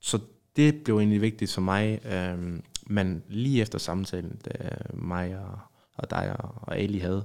[0.00, 0.18] så
[0.56, 5.58] det blev egentlig vigtigt for mig, øh, men lige efter samtalen, da mig og,
[5.94, 7.24] og dig og, og Ali havde,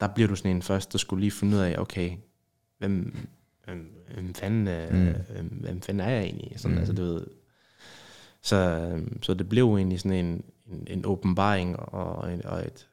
[0.00, 2.12] der bliver du sådan en først, der skulle lige finde ud af, okay,
[2.78, 3.16] hvem,
[3.64, 5.14] hvem, hvem, fanden, Mm.
[5.32, 6.52] hvem, hvem fanden er jeg egentlig?
[6.60, 6.78] Sådan, Mm.
[6.78, 7.26] altså, du ved,
[8.42, 12.88] så, øh, så det blev egentlig sådan en, en, en åbenbaring og, en, og et,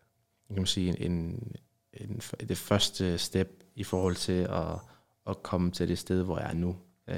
[0.53, 1.43] kan man sige, en,
[1.93, 4.79] en, det første step i forhold til at,
[5.29, 6.75] at komme til det sted, hvor jeg er nu,
[7.07, 7.15] øh,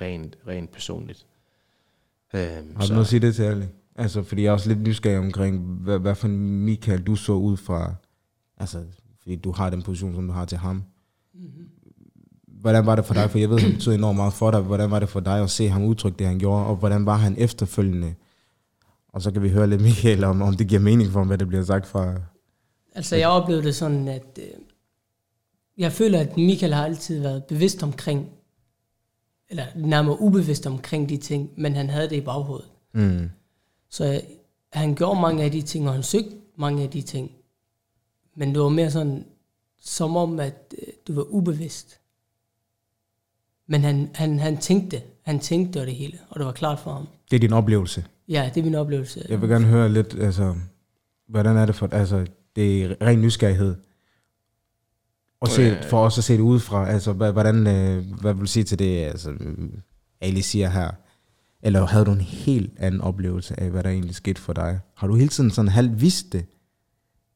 [0.00, 1.26] rent, rent personligt.
[2.34, 3.68] Øh, Har du noget at sige det til alle?
[3.94, 7.32] Altså, fordi jeg er også lidt nysgerrig omkring, hvad, hvad for en Michael du så
[7.32, 7.94] ud fra,
[8.56, 8.84] altså,
[9.22, 10.82] fordi du har den position, som du har til ham.
[12.46, 13.30] Hvordan var det for dig?
[13.30, 14.60] For jeg ved, det betyder enormt meget for dig.
[14.60, 16.66] Hvordan var det for dig at se ham udtrykke det, han gjorde?
[16.66, 18.14] Og hvordan var han efterfølgende?
[19.08, 21.38] Og så kan vi høre lidt Michael om, om det giver mening for ham, hvad
[21.38, 22.14] det bliver sagt fra...
[22.98, 24.50] Altså, jeg oplevede det sådan, at øh,
[25.76, 28.28] jeg føler, at Michael har altid været bevidst omkring,
[29.50, 32.68] eller nærmere ubevidst omkring de ting, men han havde det i baghovedet.
[32.92, 33.30] Mm.
[33.90, 34.20] Så øh,
[34.72, 37.30] han gjorde mange af de ting, og han søgte mange af de ting.
[38.36, 39.24] Men det var mere sådan,
[39.80, 42.00] som om, at øh, du var ubevidst.
[43.66, 47.08] Men han, han, han tænkte, han tænkte det hele, og det var klart for ham.
[47.30, 48.04] Det er din oplevelse.
[48.28, 49.26] Ja, det er min oplevelse.
[49.28, 50.54] Jeg vil gerne høre lidt, altså,
[51.28, 52.26] hvordan er det for, altså,
[52.58, 53.76] det er ren nysgerrighed.
[55.40, 55.84] Og se, Øh.
[55.84, 59.04] for os at se det udefra, altså, hvordan, øh, hvad vil du sige til det,
[59.04, 59.34] altså,
[60.20, 60.90] Ali siger her,
[61.62, 64.80] eller havde du en helt anden oplevelse af, hvad der egentlig skete for dig?
[64.94, 66.46] Har du hele tiden sådan halvt vidst det,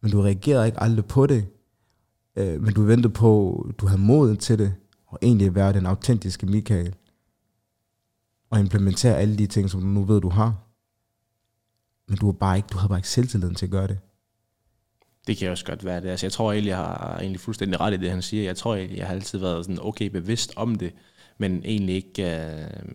[0.00, 1.46] men du reagerede ikke aldrig på det,
[2.36, 4.74] øh, men du ventede på, du havde modet til det,
[5.06, 6.94] og egentlig være den autentiske Michael,
[8.50, 10.68] og implementere alle de ting, som du nu ved, du har?
[12.08, 13.98] Men du, var bare ikke, du havde bare ikke selvtilliden til at gøre det.
[15.26, 16.08] Det kan også godt være det.
[16.08, 18.44] Altså, jeg tror egentlig, jeg har egentlig fuldstændig ret i det, han siger.
[18.44, 20.92] Jeg tror egentlig, jeg har altid været sådan okay bevidst om det,
[21.38, 22.94] men egentlig ikke, øh,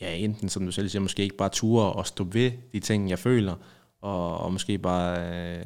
[0.00, 3.10] ja, enten som du selv siger, måske ikke bare ture og stå ved de ting,
[3.10, 3.54] jeg føler,
[4.00, 5.64] og, og måske bare, øh,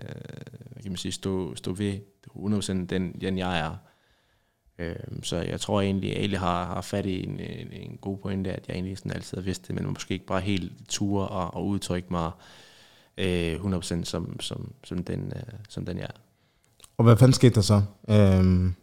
[0.73, 1.99] hvad kan man sige, stå, stå ved
[2.37, 3.77] 100% den, den jeg er.
[4.79, 8.19] Øh, så jeg tror egentlig, at Ali har, har fat i en, en, en god
[8.19, 11.29] pointe, at jeg egentlig sådan altid har vidst det, men måske ikke bare helt ture
[11.29, 12.31] og, og udtrykke mig
[13.19, 16.21] øh, 100% som, som, som, den, øh, som den jeg er.
[16.97, 17.83] Og hvad fanden skete der så?
[18.11, 18.75] Øhm,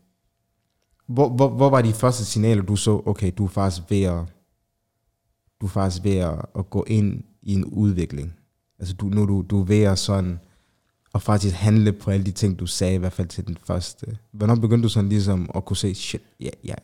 [1.07, 4.23] hvor, hvor, hvor var de første signaler, du så, okay, du er faktisk ved at,
[5.61, 8.33] du er faktisk ved at, at gå ind i en udvikling?
[8.79, 10.39] Altså du, nu du, du er ved at sådan,
[11.13, 14.17] og faktisk handle på alle de ting, du sagde, i hvert fald til den første.
[14.31, 16.75] Hvornår begyndte du sådan ligesom at kunne se, shit, ja, ja,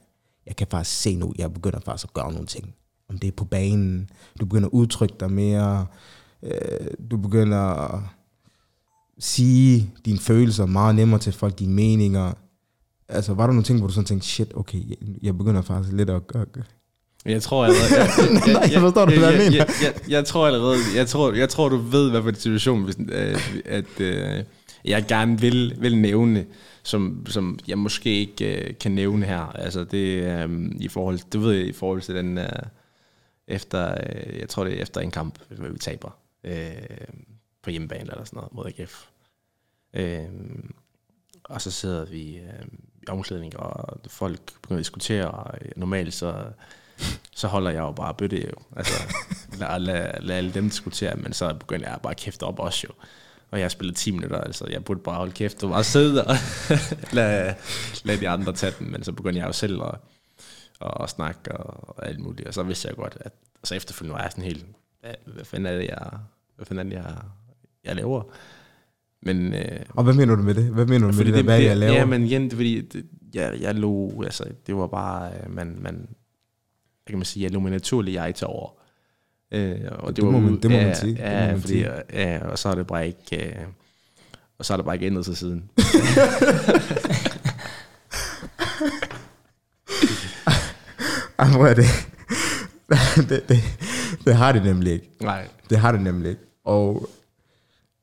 [0.46, 2.74] jeg kan faktisk se nu, jeg begynder faktisk at gøre nogle ting.
[3.10, 4.10] Om det er på banen,
[4.40, 5.86] du begynder at udtrykke dig mere,
[6.44, 8.00] øh, du begynder at
[9.20, 12.34] sige dine følelser meget nemmere til folk, dine meninger.
[13.10, 15.94] Altså, var der nogle ting, hvor du sådan tænkte, shit, okay, jeg, jeg begynder faktisk
[15.94, 16.46] lidt at gøre...
[17.26, 18.00] Jeg tror allerede...
[18.00, 18.10] Jeg,
[18.48, 19.58] jeg, Nej, jeg forstår, hvad jeg jeg, mener.
[19.58, 20.78] jeg, jeg, jeg, tror allerede...
[20.96, 24.44] Jeg tror, jeg tror, du ved, hvad for en situation, hvis, øh, at øh,
[24.86, 26.46] jeg gerne vil, vil nævne,
[26.84, 29.42] som, som jeg måske ikke øh, kan nævne her.
[29.42, 31.20] Altså, det øh, i forhold...
[31.34, 32.38] Du ved, i forhold til den...
[32.38, 32.46] Øh,
[33.48, 33.92] efter...
[33.92, 36.21] Øh, jeg tror, det er efter en kamp, hvor vi taber.
[36.44, 37.08] Øh,
[37.62, 39.06] på hjemmebane eller sådan noget, mod AGF.
[39.94, 40.30] Øh,
[41.44, 42.66] og så sidder vi øh,
[43.04, 46.44] i omklædning, og folk begynder at diskutere, og øh, normalt så,
[47.36, 48.56] så holder jeg jo bare bøtte jo.
[48.76, 49.16] Altså,
[49.60, 52.88] lad, lad, lad alle dem diskutere, men så begynder jeg bare at kæfte op også
[52.90, 52.94] jo.
[53.52, 56.28] Og jeg har spillet 10 minutter, altså jeg burde bare holde kæft og bare sidde
[56.28, 56.36] og
[57.18, 57.54] lad,
[58.04, 59.96] lad de andre tage den, men så begyndte jeg jo selv at,
[60.82, 64.14] at, at snakke og, og alt muligt, og så vidste jeg godt, at så efterfølgende
[64.16, 64.66] var jeg sådan helt,
[65.02, 66.10] hvad, hvad fanden er det, jeg,
[66.56, 67.16] hvad fanden er det, jeg,
[67.84, 68.24] jeg laver?
[69.22, 70.64] Men, øh, Og hvad mener du med det?
[70.64, 71.94] Hvad mener du med fordi det, der, hvad jeg laver?
[71.94, 75.56] Ja, men igen, det er fordi, det, jeg, jeg lå, altså, det var bare, øh,
[75.56, 78.70] man, man, hvad kan man sige, jeg lå med naturlig jeg til over.
[79.52, 81.12] Øh, og det, Det var må man- det må man ja, sige.
[81.16, 82.02] Det må Ja, man fordi, sige.
[82.14, 83.66] ja, og så er det bare ikke, øh,
[84.58, 85.70] og så er det bare ikke ændret sig siden.
[91.40, 91.86] Ej, hvor er det?
[93.30, 93.60] det, det,
[94.26, 95.10] det har det nemlig ikke.
[95.22, 95.48] Nej.
[95.70, 96.42] Det har det nemlig ikke.
[96.64, 97.10] Og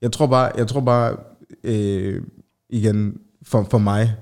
[0.01, 1.17] jeg tror bare, jeg tror bare
[1.65, 2.23] øh,
[2.69, 4.15] igen, for, for mig,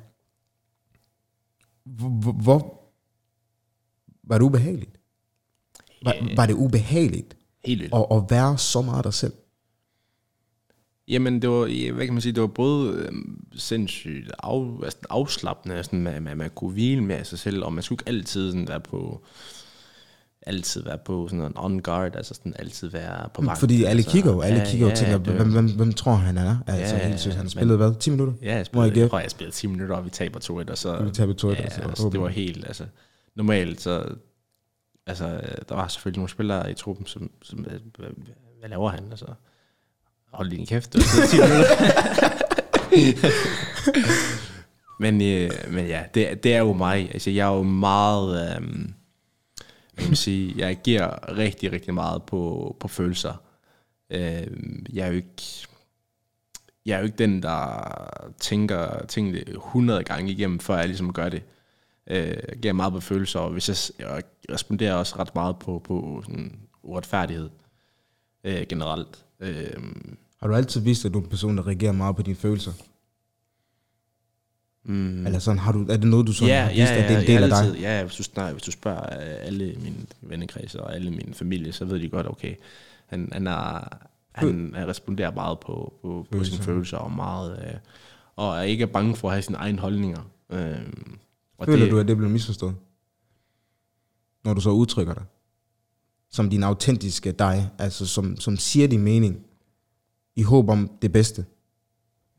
[1.85, 2.83] hvor, hvor
[4.25, 4.91] var det ubehageligt?
[6.05, 6.35] Var, Ja.
[6.37, 7.95] var det ubehageligt Helt vildt.
[7.95, 9.33] at, at være så meget dig selv?
[11.09, 13.13] Jamen, det var, hvad kan man sige, det var både øh,
[13.55, 17.83] sindssygt af, altså, afslappende, sådan, med, med, man kunne hvile med sig selv, og man
[17.83, 19.25] skulle ikke altid sådan, være på
[20.47, 23.59] altid være på sådan en on guard, altså sådan altid være på vagt.
[23.61, 25.93] Fordi alle altså, kigger jo, alle ja, kigger jo og ja, tænker, hvem, hvem, hvem
[25.93, 26.59] tror han han er?
[26.67, 27.95] Altså, Ja, helt seriøst, han har men- spillet hvad?
[28.01, 28.35] 10 minutter?
[28.43, 31.03] Ja, jeg, spillede, jeg tror, jeg spillede 10 minutter, og vi taber 2-1, og så...
[31.03, 32.85] Vi taber 2-1, ja, og så altså, det var helt, altså...
[33.35, 34.05] Normalt, så...
[35.07, 37.31] Altså, der var selvfølgelig nogle spillere i truppen, som...
[37.43, 38.09] som hvad, hvad,
[38.61, 39.05] hvad laver han?
[39.11, 39.27] Altså,
[40.33, 41.67] hold din kæft, det var 10 minutter.
[45.01, 47.11] men, øh, men ja, det, det er jo mig.
[47.13, 48.57] Altså, jeg er jo meget...
[48.57, 48.89] Øh,
[49.99, 53.43] jeg vil sige, jeg giver rigtig, rigtig meget på, på følelser.
[54.11, 54.47] Øh,
[54.93, 55.67] jeg er jo ikke
[56.87, 57.81] jeg er jo ikke den, der
[58.41, 61.43] tænker tingene 100 gange igennem, før jeg ligesom gør det.
[62.07, 65.79] Øh, jeg giver meget på følelser, og hvis jeg, jeg responderer også ret meget på,
[65.85, 67.51] på sådan uretfærdighed
[68.45, 69.25] øh, generelt.
[69.41, 69.83] Øh,
[70.41, 72.73] Har du altid vist, at du er en person, der reagerer meget på dine følelser?
[74.87, 77.09] Mm, Eller sådan, har du, er det noget, du sådan ja, har vist, ja, at
[77.09, 77.59] det er en del af dig?
[77.59, 81.35] altid, Ja, hvis du, nej, hvis du spørger øh, alle mine vennekredse og alle min
[81.35, 82.55] familie, så ved de godt, okay,
[83.07, 83.89] han, han, er,
[84.33, 86.97] han, han responderer meget på, på, på sine Følelser.
[86.97, 87.75] og meget, øh,
[88.37, 90.31] og er ikke bange for at have sine egne holdninger.
[90.51, 90.77] Øh,
[91.59, 92.75] og Føler du, at det bliver misforstået?
[94.45, 95.25] Når du så udtrykker dig?
[96.31, 99.47] Som din autentiske dig, altså som, som siger din mening,
[100.37, 101.45] i håb om det bedste.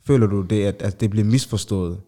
[0.03, 2.01] Føler du det, at, at det bliver misforstået?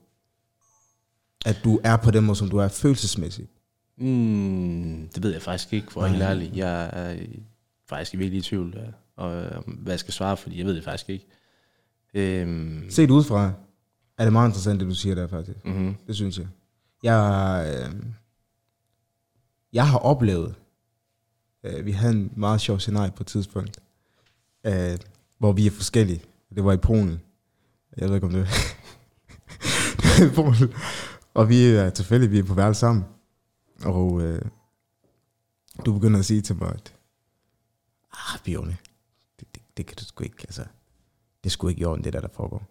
[1.45, 3.52] At du er på den måde, som du er følelsesmæssigt?
[3.97, 6.30] Mm, det ved jeg faktisk ikke, for helt Nej.
[6.30, 6.52] ærlig.
[6.56, 7.25] Jeg er
[7.89, 8.78] faktisk virkelig i tvivl
[9.15, 11.25] og, om, hvad jeg skal svare, fordi jeg ved det faktisk ikke.
[12.13, 13.52] Øhm, Set udefra,
[14.17, 15.65] er det meget interessant, det du siger der faktisk.
[15.65, 15.95] mm-hmm.
[16.08, 16.47] Det synes jeg.
[17.04, 17.95] Jeg, øh,
[19.73, 20.56] jeg har oplevet,
[21.63, 23.80] øh, vi havde en meget sjov scenarie på et tidspunkt,
[24.65, 24.97] øh,
[25.38, 26.21] hvor vi er forskellige.
[26.56, 27.21] Det var i Polen.
[27.97, 28.41] Jeg ved ikke, om det
[30.04, 30.73] var i Polen.
[31.34, 33.06] Og vi er tilfældigt, vi er på værelse sammen.
[33.86, 34.42] Og øh,
[35.86, 36.96] du begynder at sige til mig, at
[38.12, 38.78] ah, Bjørne,
[39.39, 40.62] det, det, det kan du sgu ikke, altså,
[41.44, 42.63] det er sgu ikke i orden, det der, der foregår.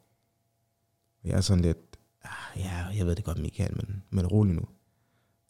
[1.24, 4.62] Jeg er sådan lidt, ah, ja, jeg ved det godt, Michael, men, men rolig nu.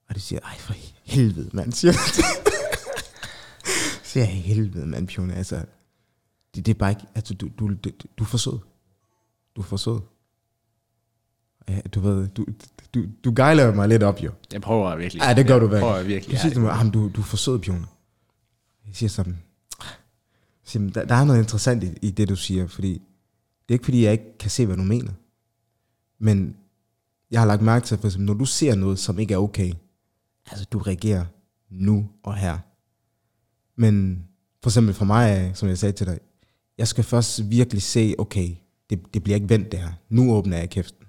[0.09, 2.01] Og du siger, ej, for helvede, mand, siger jeg.
[4.09, 5.65] siger jeg, helvede, mand, Bjørne, altså,
[6.55, 8.59] det, det er bare ikke, altså, du, du, du, du er for sød.
[9.57, 10.01] Du er for sød.
[11.69, 12.47] Ja, du ved, du,
[12.95, 14.33] du, du gejler mig lidt op, jo.
[14.53, 15.23] Jeg prøver virkelig.
[15.23, 15.81] Ja, det gør jeg du virkelig.
[15.83, 16.37] prøver virkelig.
[16.37, 17.87] Du siger til mig, "Ah, du, du er for sød, Bjørn.
[18.87, 19.39] Jeg siger sådan,
[19.81, 19.87] jeg
[20.65, 23.73] siger, "Men der, der er noget interessant i, i det, du siger, fordi det er
[23.73, 25.13] ikke, fordi jeg ikke kan se, hvad du mener.
[26.21, 26.57] Men
[27.31, 29.73] jeg har lagt mærke til, for eksempel, når du ser noget, som ikke er okay,
[30.51, 31.25] altså du reagerer
[31.71, 32.59] nu og her.
[33.81, 34.25] Men
[34.63, 36.19] for eksempel for mig, som jeg sagde til dig,
[36.79, 38.51] jeg skal først virkelig se, okay,
[38.91, 39.93] det, det bliver ikke vendt det her.
[40.09, 41.07] Nu åbner jeg kæften.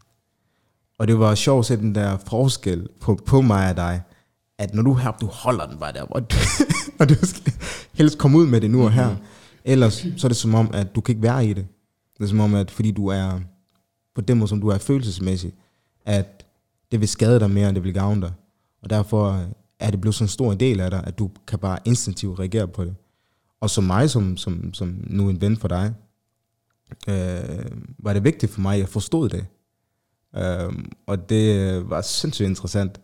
[1.00, 4.02] Og det var sjovt at se den der forskel på, på mig og dig,
[4.58, 6.36] at når du her, du holder den bare der, og du,
[7.00, 7.54] og du skal
[7.94, 9.10] helst komme ud med det nu og her.
[9.10, 9.26] Mm-hmm.
[9.66, 11.68] Ellers så er det som om, at du kan ikke være i det.
[12.18, 13.40] Det er som om, at fordi du er
[14.16, 15.54] på den måde, som du er følelsesmæssig,
[16.06, 16.46] at
[16.92, 18.32] det vil skade dig mere, end det vil gavne dig.
[18.82, 19.46] Og derfor
[19.80, 22.68] er det blevet sådan en stor del af dig, at du kan bare instinktivt reagere
[22.68, 22.96] på det.
[23.62, 25.94] Og som mig, som, som, som nu en ven for dig,
[27.08, 27.66] øh,
[28.00, 29.46] var det vigtigt for mig, at jeg forstod det.
[30.36, 30.74] Øh,
[31.06, 33.00] og det øh, var sindssygt interessant.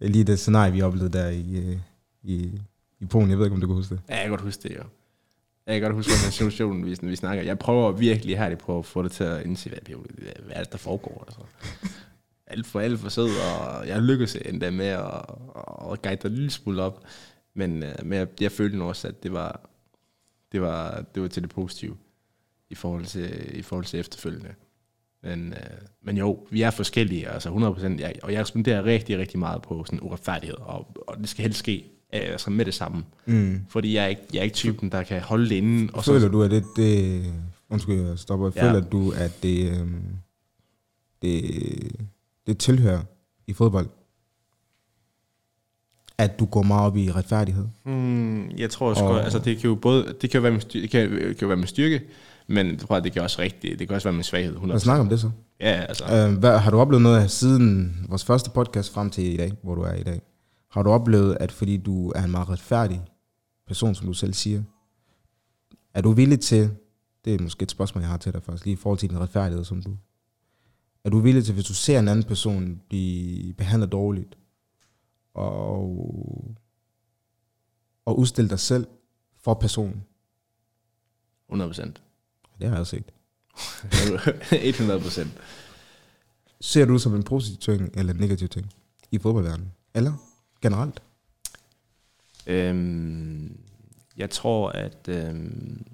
[0.00, 1.78] Lige det scenarie, vi oplevede der i, øh,
[2.22, 2.60] i,
[3.00, 3.30] i Polen.
[3.30, 4.02] Jeg ved ikke, om du kan huske det.
[4.08, 4.82] Ja, jeg kan godt huske det, jo.
[5.66, 7.44] Jeg kan godt huske den situation, vi, vi snakker.
[7.44, 9.78] Jeg prøver virkelig her, at prøve at få det til at indse, hvad,
[10.44, 11.24] hvad er det, der foregår.
[11.26, 11.40] Altså.
[12.46, 15.24] Alt for alt for sød, og jeg lykkedes endda med at,
[15.92, 17.04] at guide dig en lille smule op.
[17.54, 19.70] Men, øh, men jeg, jeg følte nu også, at det var,
[20.52, 21.96] det var, det var til det positive
[22.70, 24.54] i forhold til, i forhold til efterfølgende.
[25.26, 29.38] Men, øh, men jo, vi er forskellige, altså 100%, jeg, og jeg responderer rigtig, rigtig
[29.38, 31.84] meget på sådan uretfærdighed, og, og det skal helst ske
[32.14, 33.04] øh, altså med det samme.
[33.26, 33.60] Mm.
[33.68, 35.92] Fordi jeg er, ikke, jeg er ikke typen, der kan holde det inde.
[35.92, 37.24] Og føler så, du, at det, det
[37.70, 38.62] undskyld, jeg stopper, ja.
[38.62, 39.88] føler du, at det, øh,
[41.22, 41.42] det,
[42.46, 43.02] det tilhører
[43.46, 43.88] i fodbold?
[46.18, 47.66] At du går meget op i retfærdighed?
[47.84, 50.60] Mm, jeg tror også, og, altså det kan jo både, det kan jo være med,
[50.60, 52.02] styrke, det kan, det kan jo være med styrke,
[52.48, 54.56] men jeg tror, det kan også rigtig, det kan også være med svaghed.
[54.56, 54.66] 100%.
[54.66, 55.30] Hvad snakker om det så?
[55.60, 56.04] Ja, altså.
[56.04, 59.74] Øh, hvad, har du oplevet noget siden vores første podcast frem til i dag, hvor
[59.74, 60.22] du er i dag?
[60.70, 63.02] Har du oplevet, at fordi du er en meget retfærdig
[63.66, 64.62] person, som du selv siger,
[65.94, 66.70] er du villig til,
[67.24, 69.20] det er måske et spørgsmål, jeg har til dig først, lige i forhold til din
[69.20, 69.96] retfærdighed, som du,
[71.04, 74.38] er du villig til, hvis du ser en anden person blive behandlet dårligt,
[75.34, 76.56] og,
[78.04, 78.86] og udstille dig selv
[79.38, 80.04] for personen?
[81.48, 82.02] 100 procent.
[82.60, 83.12] Det har jeg set.
[84.78, 85.30] 100 procent.
[86.60, 88.72] Ser du som en positiv ting eller en negativ ting
[89.10, 89.72] i fodboldverdenen?
[89.94, 90.12] Eller
[90.62, 91.02] generelt?
[92.46, 93.60] Øhm,
[94.16, 95.86] jeg tror, at øhm,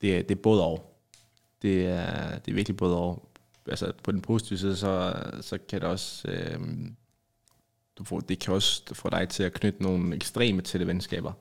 [0.00, 1.00] det, er, det er både og.
[1.62, 3.28] Det er, det er virkelig både og.
[3.68, 6.28] Altså på den positive side, så, så kan det også...
[6.28, 6.96] Øhm,
[7.98, 11.32] du får, det kan også få dig til at knytte nogle ekstreme tætte venskaber.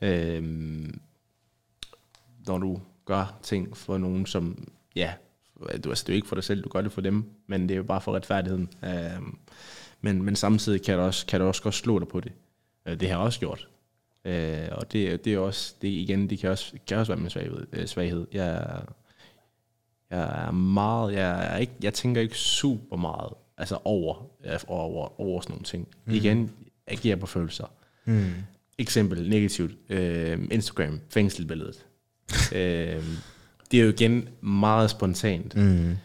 [0.00, 1.00] Øhm,
[2.46, 5.12] når du gør ting for nogen, som, ja,
[5.84, 7.62] du, altså, det er jo ikke for dig selv, du gør det for dem, men
[7.62, 8.68] det er jo bare for retfærdigheden.
[8.84, 9.38] Øhm,
[10.00, 12.32] men, men samtidig kan det også, kan det også godt slå dig på det.
[12.86, 13.68] Øh, det har jeg også gjort.
[14.24, 17.30] Øh, og det, det er også, det igen, det kan også, kan også være min
[17.30, 17.66] svaghed.
[17.72, 18.26] Øh, svaghed.
[18.32, 18.82] Jeg,
[20.10, 24.26] jeg er meget, jeg, er ikke, jeg tænker ikke super meget altså over,
[24.66, 25.88] over, over sådan nogle ting.
[26.04, 26.12] Mm.
[26.12, 26.50] Igen,
[26.86, 27.72] agerer på følelser.
[28.04, 28.32] Mm.
[28.78, 31.86] Eksempel negativt, øh, Instagram, fængselbilledet.
[32.52, 33.04] Øh,
[33.70, 35.56] det er jo igen meget spontant.
[35.56, 35.96] Mm.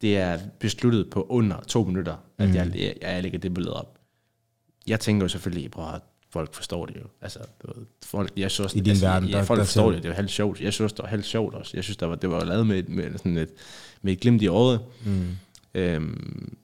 [0.00, 2.54] Det er besluttet på under to minutter, at mm.
[2.54, 3.98] jeg, jeg, jeg lægger det billede op.
[4.86, 7.06] Jeg tænker jo selvfølgelig, at folk forstår det jo.
[7.20, 7.38] Altså,
[8.04, 10.08] folk, jeg synes, I din altså, verden, ja, der, folk der forstår det, det er
[10.08, 10.60] jo halvt sjovt.
[10.60, 11.70] Jeg synes, det var halvt sjovt også.
[11.74, 13.50] Jeg synes, der var, det var lavet med, med, sådan et,
[14.02, 14.80] med et glimt i øjet.
[15.04, 15.28] Mm.
[15.74, 16.56] Øhm,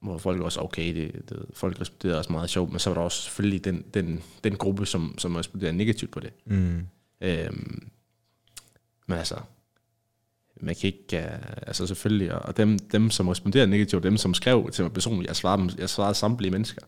[0.00, 3.00] hvor folk også, okay, det, det, folk respekterede også meget sjovt, men så var der
[3.00, 6.32] også selvfølgelig den, den, den gruppe, som, som respekterede negativt på det.
[6.46, 6.86] Mm.
[7.20, 7.88] Øhm,
[9.08, 9.34] men altså,
[10.60, 14.70] man kan ikke, uh, altså selvfølgelig, og dem, dem som responderede negativt, dem som skrev
[14.70, 16.82] til mig personligt, jeg svarede, jeg svarede samtlige mennesker.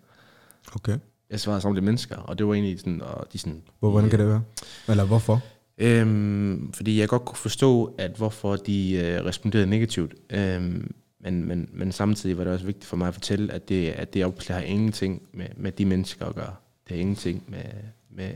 [0.75, 0.99] Okay.
[1.31, 3.63] Jeg svarede samtlige mennesker, og det var egentlig sådan, og de sådan...
[3.79, 4.43] Hvor, hvordan kan det være?
[4.89, 5.41] Eller hvorfor?
[5.79, 10.15] Øhm, fordi jeg godt kunne forstå, at hvorfor de øh, responderede negativt.
[10.31, 13.89] Øhm, men, men, men samtidig var det også vigtigt for mig at fortælle, at det,
[13.89, 16.55] at det opslag har ingenting med, med de mennesker at gøre.
[16.89, 17.65] Det har ingenting med,
[18.11, 18.35] med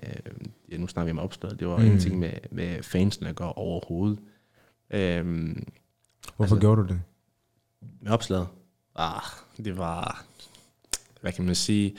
[0.73, 1.85] ja, nu snakker vi om opslaget, det var mm.
[1.85, 4.19] ingenting med, med fansene at gøre overhovedet.
[4.91, 5.65] Øhm,
[6.37, 7.01] Hvorfor altså, gjorde du det?
[8.03, 8.47] Med opslaget?
[8.97, 9.23] Ah,
[9.65, 10.25] det var,
[11.21, 11.97] hvad kan man sige,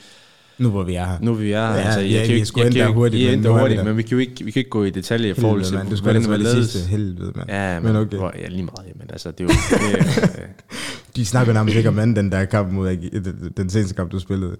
[0.58, 1.18] nu hvor vi er her.
[1.20, 1.74] Nu hvor vi er her.
[1.74, 4.10] Ja, altså, jeg, ja, kan, jeg skulle jeg, hurtigt, jeg, men, hurtigt, men vi kan
[4.10, 6.30] jo ikke, vi kan ikke gå i detaljer i forhold til, man, du hvordan det
[6.30, 7.50] var det sidste helvede, mand.
[7.50, 8.16] Ja, men, men okay.
[8.16, 9.50] Hvor, ja, lige meget, men altså, det er jo...
[10.36, 12.96] det, De snakker nærmest ikke om anden, den der kamp mod
[13.56, 14.56] den seneste kamp, du spillede.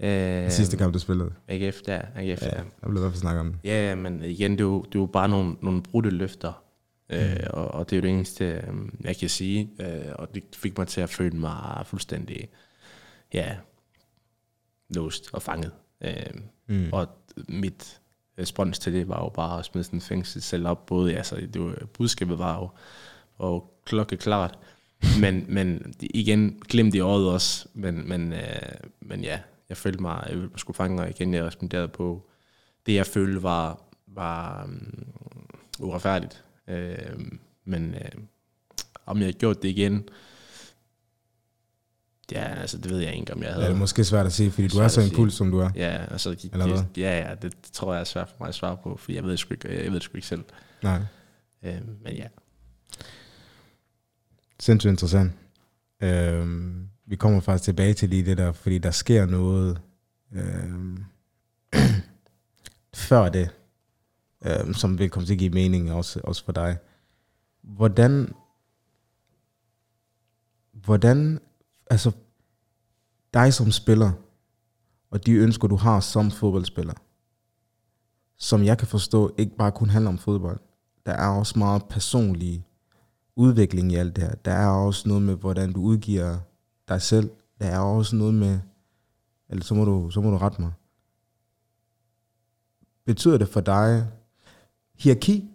[0.00, 1.32] Øh, sidste kamp, du spillede.
[1.48, 2.02] AGF, der.
[2.14, 4.82] AGF, ja, der blev i hvert fald snakket om Ja, men igen, det er jo,
[4.82, 6.62] det er jo bare nogle, nogle brudte løfter.
[7.10, 7.16] Mm.
[7.16, 8.62] Øh, og, og det er jo det eneste, øh,
[9.04, 9.70] jeg kan sige.
[9.80, 12.48] Øh, og det fik mig til at føle mig fuldstændig,
[13.34, 13.56] ja,
[14.88, 15.72] låst og fanget.
[16.00, 16.12] Øh,
[16.68, 16.88] mm.
[16.92, 17.08] Og
[17.48, 18.00] mit
[18.38, 20.86] respons til det var jo bare at smide sådan fængsel selv op.
[20.86, 22.68] Både, altså, det var, budskabet var jo
[23.38, 24.58] og klokkeklart.
[25.20, 27.68] Men, men igen, glemt i året også.
[27.74, 28.40] Men, men, øh,
[29.00, 32.28] men ja, jeg følte mig, jeg skulle fange, og igen, jeg responderede på
[32.86, 35.06] det, jeg følte var, var um,
[35.80, 36.44] uretfærdigt.
[36.68, 36.98] Øh,
[37.64, 38.10] men øh,
[39.06, 40.08] om jeg har gjort det igen,
[42.32, 43.62] ja, altså det ved jeg ikke, om jeg havde.
[43.62, 45.70] Ja, det er måske svært at sige, fordi du er så impuls, som du er.
[45.74, 46.84] Ja, altså, det, Eller hvad?
[46.96, 49.30] ja, ja, det tror jeg er svært for mig at svare på, for jeg ved
[49.30, 50.44] det sgu ikke, jeg ved det sgu ikke selv.
[50.82, 51.00] Nej.
[51.62, 52.26] Øh, men ja,
[54.60, 55.32] Sindssygt interessant.
[56.02, 59.80] Øhm, vi kommer faktisk tilbage til lige det der, fordi der sker noget
[60.32, 60.98] øh,
[63.08, 63.50] før det,
[64.44, 66.78] øh, som vil komme til at give mening også, også for dig.
[67.62, 68.34] Hvordan,
[70.72, 71.40] hvordan,
[71.90, 72.12] altså
[73.34, 74.12] dig som spiller,
[75.10, 76.94] og de ønsker, du har som fodboldspiller,
[78.38, 80.60] som jeg kan forstå, ikke bare kun handler om fodbold.
[81.06, 82.66] Der er også meget personlige
[83.36, 84.34] udvikling i alt det her.
[84.34, 86.38] Der er også noget med, hvordan du udgiver
[86.88, 87.30] dig selv.
[87.60, 88.60] Der er også noget med,
[89.48, 90.72] eller så må du, så må du rette mig.
[93.04, 94.12] Betyder det for dig
[94.94, 95.50] hierarki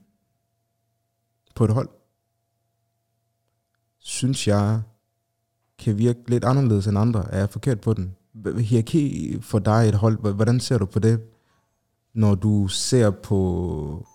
[1.55, 1.89] på et hold?
[3.99, 4.81] Synes jeg
[5.77, 7.31] kan virke lidt anderledes end andre.
[7.31, 8.15] Er jeg forkert på den?
[8.59, 11.23] Hierarki for dig i et hold, hvordan ser du på det,
[12.13, 14.07] når du ser på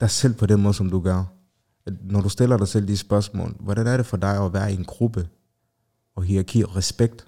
[0.00, 1.24] dig selv på den måde, som du gør?
[1.86, 4.76] når du stiller dig selv de spørgsmål, hvordan er det for dig at være i
[4.76, 5.28] en gruppe,
[6.14, 7.26] og hierarki og respekt?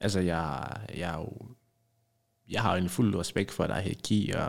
[0.00, 1.32] altså jeg, jeg er jo,
[2.50, 4.48] jeg har jo en fuld respekt for, at der er hierarki, og,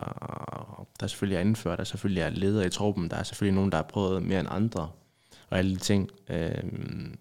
[0.78, 3.56] og der er selvfølgelig anført, der er selvfølgelig er ledere i truppen, der er selvfølgelig
[3.56, 4.90] nogen, der har prøvet mere end andre,
[5.50, 6.10] og alle de ting.
[6.30, 7.18] Øhm,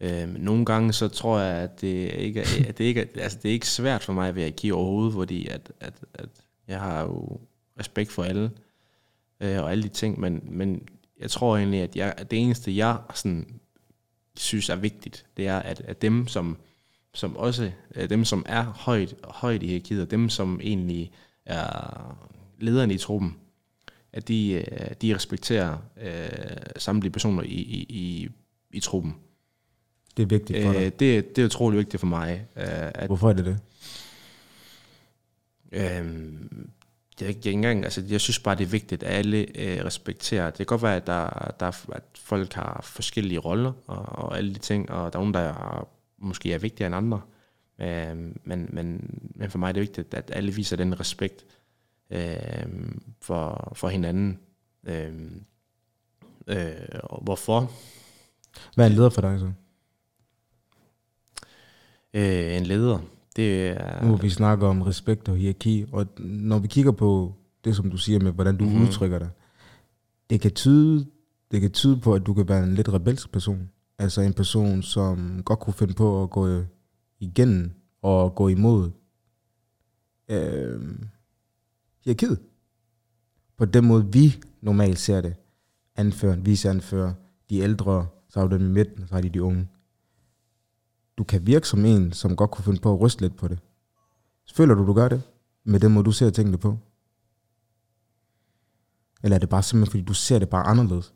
[0.00, 3.38] øhm, nogle gange så tror jeg, at det ikke er, at det ikke er, altså
[3.42, 6.28] det er ikke svært for mig at være hierarki overhovedet, fordi at, at, at
[6.68, 7.40] jeg har jo
[7.80, 8.50] respekt for alle,
[9.40, 10.88] øh, og alle de ting, men, men
[11.20, 13.60] jeg tror egentlig, at, jeg, at det eneste, jeg sådan,
[14.36, 16.56] synes er vigtigt, det er, at, at dem, som,
[17.14, 21.12] som også, øh, dem, som er højt, højt i hierarkiet, og dem, som egentlig
[21.44, 22.18] er
[22.58, 23.36] lederne i truppen,
[24.12, 28.28] at de, øh, de respekterer øh, samtlige personer i, i, i,
[28.70, 29.14] i truppen.
[30.16, 31.00] Det er vigtigt for Øh, dig.
[31.00, 33.58] det, det er utrolig vigtigt for mig, øh, at Hvorfor er det det?
[35.72, 36.70] Øhm,
[37.20, 40.46] jeg, jeg, ikke engang, altså, jeg synes bare, det er vigtigt, at alle øh, respekterer.
[40.46, 44.54] Det kan godt være, at, der, der, at folk har forskellige roller og, og alle
[44.54, 47.20] de ting, og der er nogen, der er, måske er vigtigere end andre.
[47.80, 51.44] Øhm, men, men, men for mig er det vigtigt, at alle viser den respekt
[52.10, 54.38] øhm, for, for hinanden.
[54.84, 55.44] Øhm,
[56.46, 57.72] øh, og hvorfor?
[58.74, 59.52] Hvad er en leder for dig så?
[62.14, 62.98] Øh, en leder,
[63.36, 64.04] det er...
[64.04, 67.96] Nu vi snakker om respekt og hierarki, og når vi kigger på det, som du
[67.96, 68.72] siger med, hvordan du Mhm.
[68.72, 68.88] mm-hmm.
[68.88, 69.30] udtrykker dig,
[70.30, 71.06] det kan, tyde,
[71.50, 73.70] det kan tyde på, at du kan være en lidt rebelsk person.
[73.98, 76.62] Altså en person, som godt kunne finde på at gå
[77.20, 77.70] igennem
[78.02, 78.90] og gå imod
[80.28, 80.80] øh,
[82.04, 82.38] hierarkiet.
[83.56, 85.34] På den måde, vi normalt ser det.
[85.96, 87.12] Anføren, viceanfører,
[87.50, 89.68] de ældre, så har du dem i midten, og så har de de unge.
[91.18, 93.58] Du kan virke som en, som godt kunne finde på at ryste lidt på det.
[94.54, 95.22] Føler du, du gør det?
[95.64, 96.78] Med den måde, du ser tingene på?
[99.22, 101.14] Eller er det bare simpelthen, fordi du ser det bare anderledes?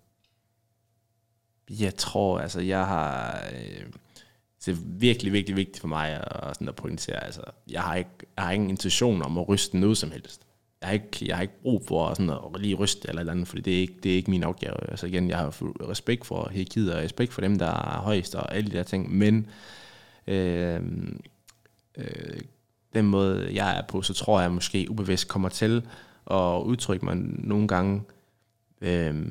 [1.71, 3.43] Jeg tror, altså, jeg har...
[3.53, 3.87] Øh,
[4.67, 7.25] det er virkelig, virkelig vigtigt for mig at, sådan at pointere.
[7.25, 10.47] Altså, jeg, har ikke, jeg har ingen intention om at ryste noget som helst.
[10.81, 13.49] Jeg har ikke, jeg har ikke brug for sådan at lige ryste eller eller andet,
[13.49, 14.91] fordi det er ikke, det er ikke min opgave.
[14.91, 15.55] Altså igen, jeg har
[15.89, 19.15] respekt for hierarkiet og respekt for dem, der er højst og alle de der ting,
[19.15, 19.47] men
[20.31, 20.83] øh,
[21.97, 22.41] øh,
[22.95, 25.87] den måde, jeg er på, så tror jeg måske ubevidst kommer til
[26.31, 28.03] at udtrykke mig nogle gange
[28.81, 29.27] øh,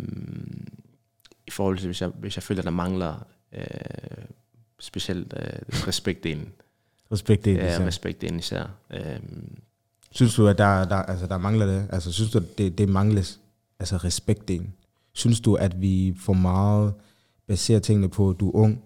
[1.48, 3.64] i forhold til, hvis jeg, hvis jeg føler, der mangler øh,
[4.80, 6.54] specielt øh, respektdelen.
[7.12, 8.64] Respekt det, Ja, ja, respektdelen især.
[8.92, 9.20] Øh,
[10.12, 11.88] Synes du, at der, der, altså, der mangler det?
[11.92, 13.40] Altså, synes du, at det, det mangles?
[13.80, 14.74] Altså respektdelen.
[15.14, 16.94] Synes du, at vi for meget
[17.48, 18.84] baserer tingene på, at du er ung,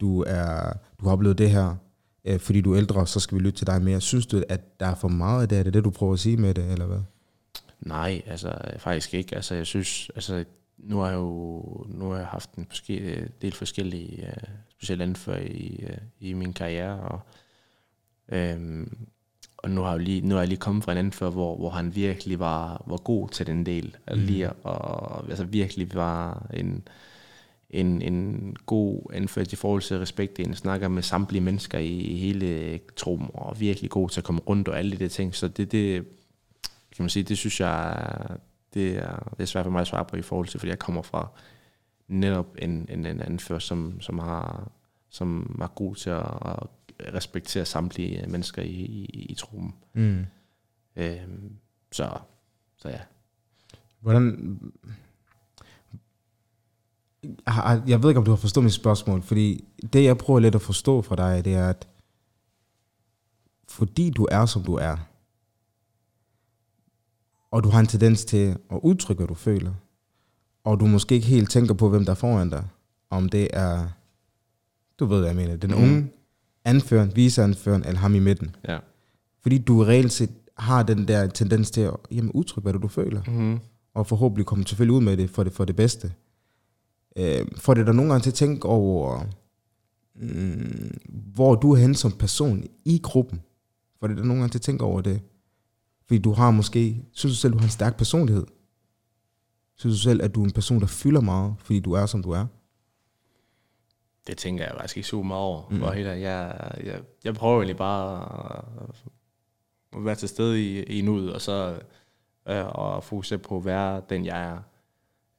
[0.00, 0.72] du, er,
[1.02, 1.76] du har oplevet det her,
[2.24, 4.00] øh, fordi du er ældre, så skal vi lytte til dig mere.
[4.00, 5.58] Synes du, at der er for meget af det?
[5.58, 7.00] Er det det, du prøver at sige med det, eller hvad?
[7.80, 9.36] Nej, altså faktisk ikke.
[9.36, 10.44] Altså jeg synes, altså
[10.78, 15.40] nu har jeg jo nu har jeg haft en forske- del forskellige uh, specielt anfører
[15.40, 17.20] i, uh, i min karriere, og,
[18.28, 19.06] øhm,
[19.56, 21.56] og nu har jeg jo lige, nu er jeg lige kommet fra en anfører, hvor,
[21.56, 24.18] hvor han virkelig var, var god til den del, mm.
[24.18, 26.88] lige, og altså virkelig var en,
[27.72, 30.38] en, en god anfører i forhold til respekt.
[30.38, 34.40] Han snakker med samtlige mennesker i, i hele truppen, og virkelig god til at komme
[34.40, 36.04] rundt og alle de ting, så det, det
[36.96, 38.36] kan man sige, det synes jeg, er-
[38.74, 40.78] det er, det er svært for mig at svare på i forhold til, fordi jeg
[40.78, 41.28] kommer fra
[42.08, 44.70] netop en, en, en anfører, som, som, har,
[45.10, 49.74] som var god til at, at respektere samtlige mennesker i, i, i truppen.
[49.94, 50.24] Mm.
[50.96, 51.52] Øhm,
[51.92, 52.10] så
[52.76, 52.98] så ja.
[54.00, 54.58] Hvordan...
[57.86, 60.62] Jeg ved ikke, om du har forstået mit spørgsmål, fordi det, jeg prøver lidt at
[60.62, 61.88] forstå fra dig, det er, at
[63.68, 64.96] fordi du er, som du er,
[67.50, 69.72] og du har en tendens til at udtrykke, hvad du føler,
[70.64, 72.64] og du måske ikke helt tænker på, hvem der er foran dig,
[73.10, 73.88] om det er,
[74.98, 76.10] du ved, hvad jeg mener, den unge
[76.64, 78.56] anføreren, viseanføreren, eller ham i midten.
[78.68, 78.78] Ja.
[79.42, 83.22] Fordi du reelt set har den der tendens til at jamen, udtrykke, hvad du føler
[83.26, 83.58] Mm-hmm.
[83.94, 86.12] og forhåbentlig komme selvfølgelig ud med det for det, for det bedste.
[87.16, 89.24] Øh, får det der nogle gange til at tænke over,
[90.14, 90.98] mm,
[91.34, 93.42] hvor du er henne som person i gruppen.
[94.00, 95.22] Får det der nogle gange til at tænke over det.
[96.06, 98.46] Fordi du har måske, synes du selv, du har en stærk personlighed?
[99.76, 102.22] Synes du selv, at du er en person, der fylder meget, fordi du er, som
[102.22, 102.46] du er?
[104.26, 105.68] Det tænker jeg faktisk ikke så meget over.
[105.70, 105.76] Mm.
[105.76, 106.06] Helt, ærligt.
[106.22, 108.22] jeg, jeg, jeg prøver egentlig bare
[108.58, 108.94] at-
[109.96, 111.80] at være til stede i, i nuet, og så
[112.48, 114.58] øh, og fokusere på at være den, jeg er.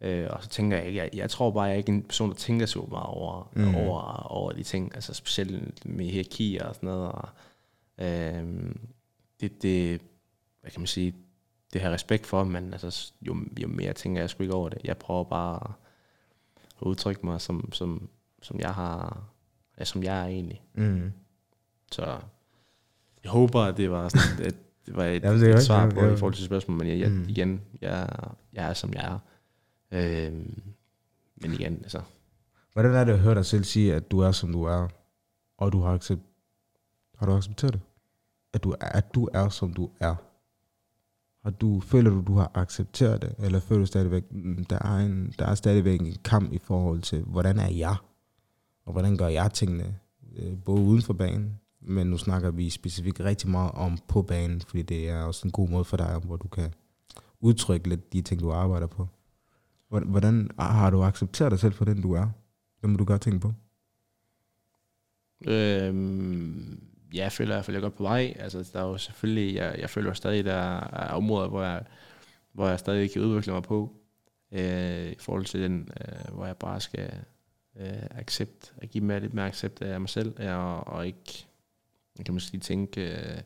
[0.03, 2.29] Øh, og så tænker jeg ikke, jeg, jeg tror bare, jeg er ikke en person,
[2.29, 3.75] der tænker så meget over, Mm.
[3.75, 4.01] over,
[4.31, 7.11] over de ting, altså specielt med hierarki og sådan noget.
[7.11, 7.29] Og,
[7.97, 8.71] øh,
[9.41, 10.01] det, det,
[10.61, 11.13] hvad kan man sige,
[11.73, 14.69] det har jeg respekt for, men altså, jo, jo mere tænker jeg sgu ikke over
[14.69, 14.77] det.
[14.83, 15.59] Jeg prøver bare
[16.81, 18.09] at udtrykke mig, som, som,
[18.41, 19.23] som jeg har,
[19.79, 20.61] ja, som jeg er egentlig.
[20.73, 21.11] Mm.
[21.91, 22.17] Så
[23.23, 25.85] jeg håber, at det var, sådan, at det var et, Jamen, det et jo- svar
[25.85, 27.25] det på jo- i forhold til spørgsmålet, men jeg, jeg, Mm.
[27.29, 28.09] igen, jeg,
[28.53, 29.19] jeg er, som jeg er.
[29.93, 30.63] Øhm,
[31.35, 32.01] men igen, altså,
[32.73, 34.87] Hvordan er det at høre dig selv sige, at du er, som du er,
[35.57, 36.21] og du har, accept,
[37.17, 37.81] har du accepteret det?
[38.53, 40.15] At du, er, at du er, som du er.
[41.43, 44.97] Har du, føler du, du har accepteret det, eller føler du stadigvæk, mm, der er,
[44.97, 47.95] en, der er stadigvæk en kamp i forhold til, hvordan er jeg,
[48.85, 49.99] og hvordan gør jeg tingene,
[50.35, 54.61] øh, både uden for banen, men nu snakker vi specifikt rigtig meget om på banen,
[54.61, 56.73] fordi det er også en god måde for dig, hvor du kan
[57.39, 59.07] udtrykke lidt de ting, du arbejder på.
[59.99, 62.27] Hvordan- har du accepteret dig selv for den, du er?
[62.81, 63.53] Det må du godt tænke på.
[65.47, 66.83] øhm,
[67.13, 68.33] ja, jeg føler i hvert fald, jeg er godt på vej.
[68.39, 71.83] Altså, der er jo selvfølgelig, jeg, jeg føler stadig, der er områder, hvor jeg,
[72.51, 73.95] hvor jeg stadig kan udvikle mig på,
[74.51, 77.13] øh, i forhold til den, øh, hvor jeg bare skal
[77.79, 81.45] øh, accept, at give mig lidt mere accept af mig selv, og, og ikke,
[82.25, 83.41] kan man sige, tænke øh,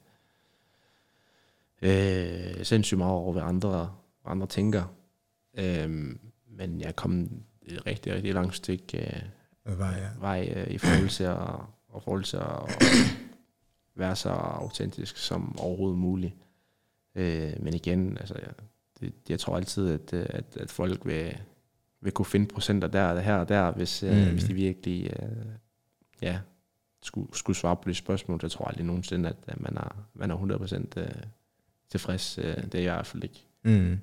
[1.82, 3.91] øh, sindssygt meget over, hvad andre,
[4.26, 4.84] andre tænker.
[5.58, 6.16] Øh,
[6.58, 7.30] men jeg kommet
[7.66, 11.38] et rigtig, rigtig langt stykke øh, Hvad er vej øh, i forhold til at,
[11.88, 12.43] og forhold til at
[13.95, 16.34] være så autentisk som overhovedet muligt.
[17.16, 18.53] Øh, men igen, altså, jeg,
[18.99, 21.38] det, jeg tror altid, at, øh, at, at folk vil,
[22.01, 24.10] vil kunne finde procenter der og her og der, hvis, mm.
[24.10, 24.16] Mm.
[24.16, 25.45] øh, hvis de virkelig øh,
[26.22, 26.39] ja,
[27.01, 28.41] skulle, skulle svare på det spørgsmål.
[28.41, 30.38] Så tror jeg aldrig nogensinde, at, at man, er, man er
[30.95, 31.10] 100% øh,
[31.89, 32.38] tilfreds.
[32.38, 33.45] Øh, det er jeg i hvert fald ikke.
[33.64, 33.99] Mm.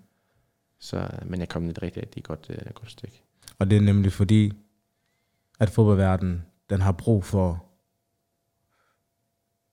[0.85, 3.23] Så, men jeg kom et rigtig, rigtig godt, øh, godt stykke.
[3.59, 4.53] Og det er nemlig fordi,
[5.61, 7.67] at fodboldverdenen, den har brug for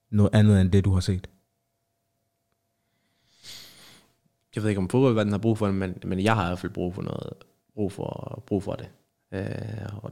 [0.09, 1.29] noget andet end det, du har set.
[4.55, 6.59] jeg ved ikke om fodboldverdenen har brug for det, men, men jeg har i hvert
[6.59, 7.33] fald brug for noget,
[7.73, 8.89] brug for, brug for det.
[9.31, 10.11] Øh, og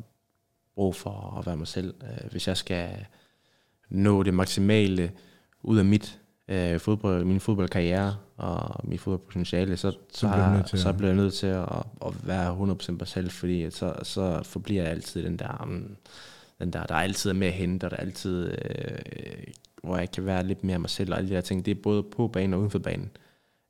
[0.75, 1.95] brug for at være mig selv.
[2.03, 3.05] Øh, hvis jeg skal
[3.89, 5.11] nå det maksimale
[5.61, 6.18] ud af mit
[6.49, 11.17] øh, fodbold, min fodboldkarriere og mit fodboldpotentiale, så, så, du har, til så bliver jeg
[11.17, 11.65] nødt til at,
[12.05, 15.95] at være 100% mig selv, fordi så, så forbliver jeg altid den der, um,
[16.59, 18.97] den der, der er altid er mere at hente, og der er altid, øh,
[19.83, 21.81] hvor jeg kan være lidt mere mig selv, og alle de her ting, det er
[21.83, 23.09] både på banen og uden for banen.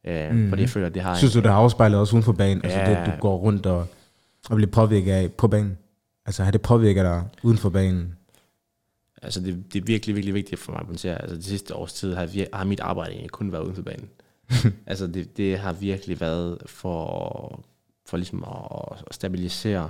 [0.08, 0.50] Øh, mm.
[0.50, 2.64] Fordi jeg føler, det har Synes du, det har afspejlet også uden for banen?
[2.64, 2.90] Altså Ja.
[2.90, 3.88] det, du går rundt og,
[4.50, 5.78] og bliver påvirket af på banen?
[6.26, 8.14] Altså har det påvirket dig uden for banen?
[9.22, 11.22] Altså, det, det er virkelig, virkelig vigtigt for mig at pointere.
[11.22, 13.82] Altså, det sidste års tid har, vir- har mit arbejde egentlig kun været uden for
[13.82, 14.10] banen.
[14.86, 17.64] altså, det, det har virkelig været for,
[18.06, 19.90] for ligesom at, at stabilisere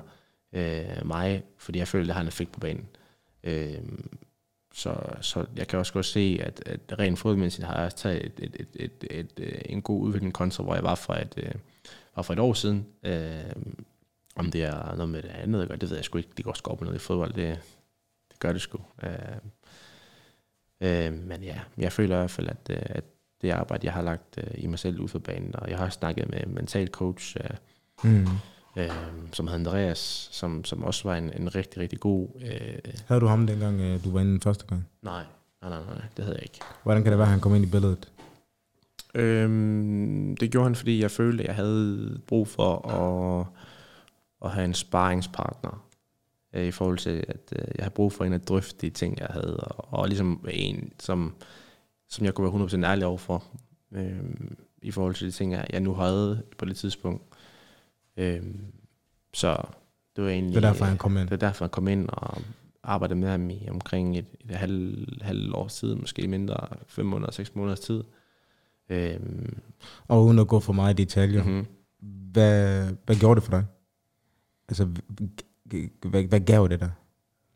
[0.54, 2.86] øh, mig, fordi jeg føler, det har en effekt på banen.
[3.44, 3.78] Øh,
[4.74, 8.26] så, så jeg kan også godt se, at, at rent fodboldmæssigt har jeg også taget
[8.26, 11.34] et, et, et, et, et, et, en god udvikling kontra, hvor jeg var for et,
[11.38, 11.52] øh,
[12.16, 12.86] var for et år siden.
[13.04, 13.52] Øh,
[14.36, 16.30] om det er noget med det andet, det ved jeg sgu ikke.
[16.38, 17.34] Det går sgu op med noget i fodbold.
[17.34, 17.60] Det
[18.40, 18.80] gør det sgu.
[19.04, 19.10] Øh,
[20.82, 23.04] øh, men ja, jeg føler i hvert fald, at, øh, at
[23.42, 25.90] det arbejde, jeg har lagt øh, i mig selv ud for banen, og jeg har
[25.90, 27.50] snakket med en mental coach, øh,
[28.04, 28.28] Mm.
[28.78, 28.90] øh,
[29.34, 32.28] som hedder Andreas, som, som også var en, en rigtig, rigtig god...
[32.42, 34.88] Øh, Havde du ham dengang, øh, du var inde den første gang?
[35.02, 35.24] nej,
[35.62, 36.60] nej, nej, nej, det havde jeg ikke.
[36.84, 38.12] Hvordan kan det være, at han kom ind i billedet?
[39.16, 43.46] Øhm, det gjorde han, fordi jeg følte, at jeg havde brug for at,
[44.46, 45.86] at have en sparringspartner.
[46.54, 49.20] Øh, I forhold til, at øh, jeg har brug for en at drøfte de ting,
[49.20, 49.58] jeg havde.
[49.58, 51.36] Og, og ligesom en, som,
[52.10, 53.44] som jeg kunne være 100% ærlig overfor.
[53.92, 57.24] Øhm, i forhold til de ting, jeg, jeg nu havde på det tidspunkt.
[58.18, 58.60] Øhm,
[59.34, 59.64] så
[60.16, 60.56] det var egentlig...
[60.56, 61.28] Det er derfor, han kom ind.
[61.28, 62.42] Det er derfor, han kom ind og
[62.84, 67.32] arbejdede med ham i omkring et, et halv, halv års tid, måske mindre, fem måneder,
[67.32, 68.04] seks måneders tid.
[68.90, 69.58] Øhm,
[70.08, 71.66] Og uden at gå for meget i detaljer, mhm.
[72.32, 73.66] hvad, hvad gjorde det for dig?
[74.70, 74.88] Altså,
[76.06, 76.92] hvad, hvad gav det dig?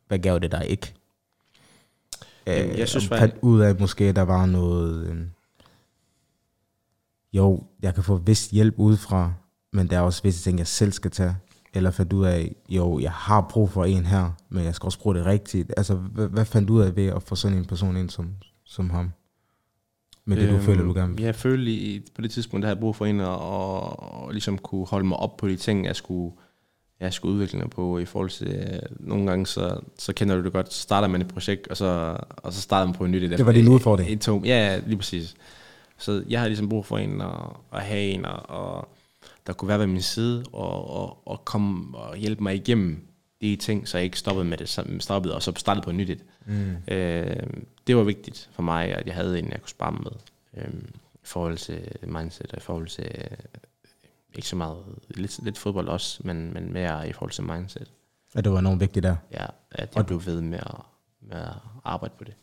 [0.08, 0.94] Hvad gav det dig ikke?
[2.48, 5.08] Jamen, jeg synes og faktisk- fandt ud af, at måske der var noget...
[5.08, 5.18] Øh,
[7.34, 9.34] jo, jeg kan få vist hjælp udefra,
[9.72, 11.36] men der er også visse ting, jeg selv skal tage.
[11.74, 15.00] Eller fandt ud af, jo, jeg har brug for en her, men jeg skal også
[15.00, 15.74] bruge det rigtigt.
[15.78, 18.34] Altså, hvad, hvad fandt du ud af ved at få sådan en person ind som,
[18.66, 19.12] som ham?
[20.26, 21.24] Med det, du Øhm, føler, du gerne vil?
[21.24, 24.86] Jeg følte på det tidspunkt, der havde jeg brug for en, og, og ligesom kunne
[24.88, 26.36] holde mig op på de ting, jeg skulle,
[27.00, 30.44] jeg skulle udvikle mig på i forhold til, øh, nogle gange, så, så kender du
[30.44, 33.10] det godt, så starter man et projekt, og så, og så starter man på et
[33.10, 33.32] nyt.
[33.32, 34.12] Det var din udfordring.
[34.12, 35.36] Et, tom, ja, ja, lige præcis.
[35.98, 38.90] Så jeg har ligesom brug for en, og, og have en, og, og
[39.48, 43.08] der kunne være ved min side, og, og, og komme og hjælpe mig igennem
[43.42, 46.10] de ting, så jeg ikke stoppede med det stoppede, og så startede på et nyt
[46.10, 46.24] et.
[46.46, 46.76] Mm.
[46.88, 47.44] Øh,
[47.88, 50.12] det var vigtigt for mig, at jeg havde en, jeg kunne spare med.
[50.58, 50.74] Øh,
[51.14, 53.38] I forhold til mindset, og i forhold til øh,
[54.36, 57.92] ikke så meget, lidt, lidt fodbold også, men, men mere i forhold til mindset.
[58.36, 59.16] At det var enormt vigtigt der.
[59.32, 60.76] Ja, at jeg blev ved med at,
[61.22, 61.54] med at
[61.84, 62.34] arbejde på det.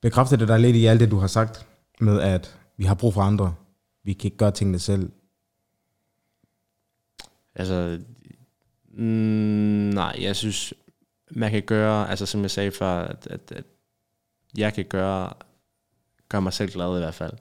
[0.00, 1.66] Bekræfter det dig lidt i alt det, du har sagt,
[2.00, 3.54] med at vi har brug for andre.
[4.02, 5.12] Vi kan ikke gøre tingene selv.
[7.54, 8.00] Altså,
[8.88, 9.04] mm,
[9.94, 10.74] nej, jeg synes,
[11.30, 13.64] man kan gøre, altså som jeg sagde før, at, at, at
[14.56, 15.32] jeg kan gøre,
[16.28, 17.32] gøre mig selv glad i hvert fald.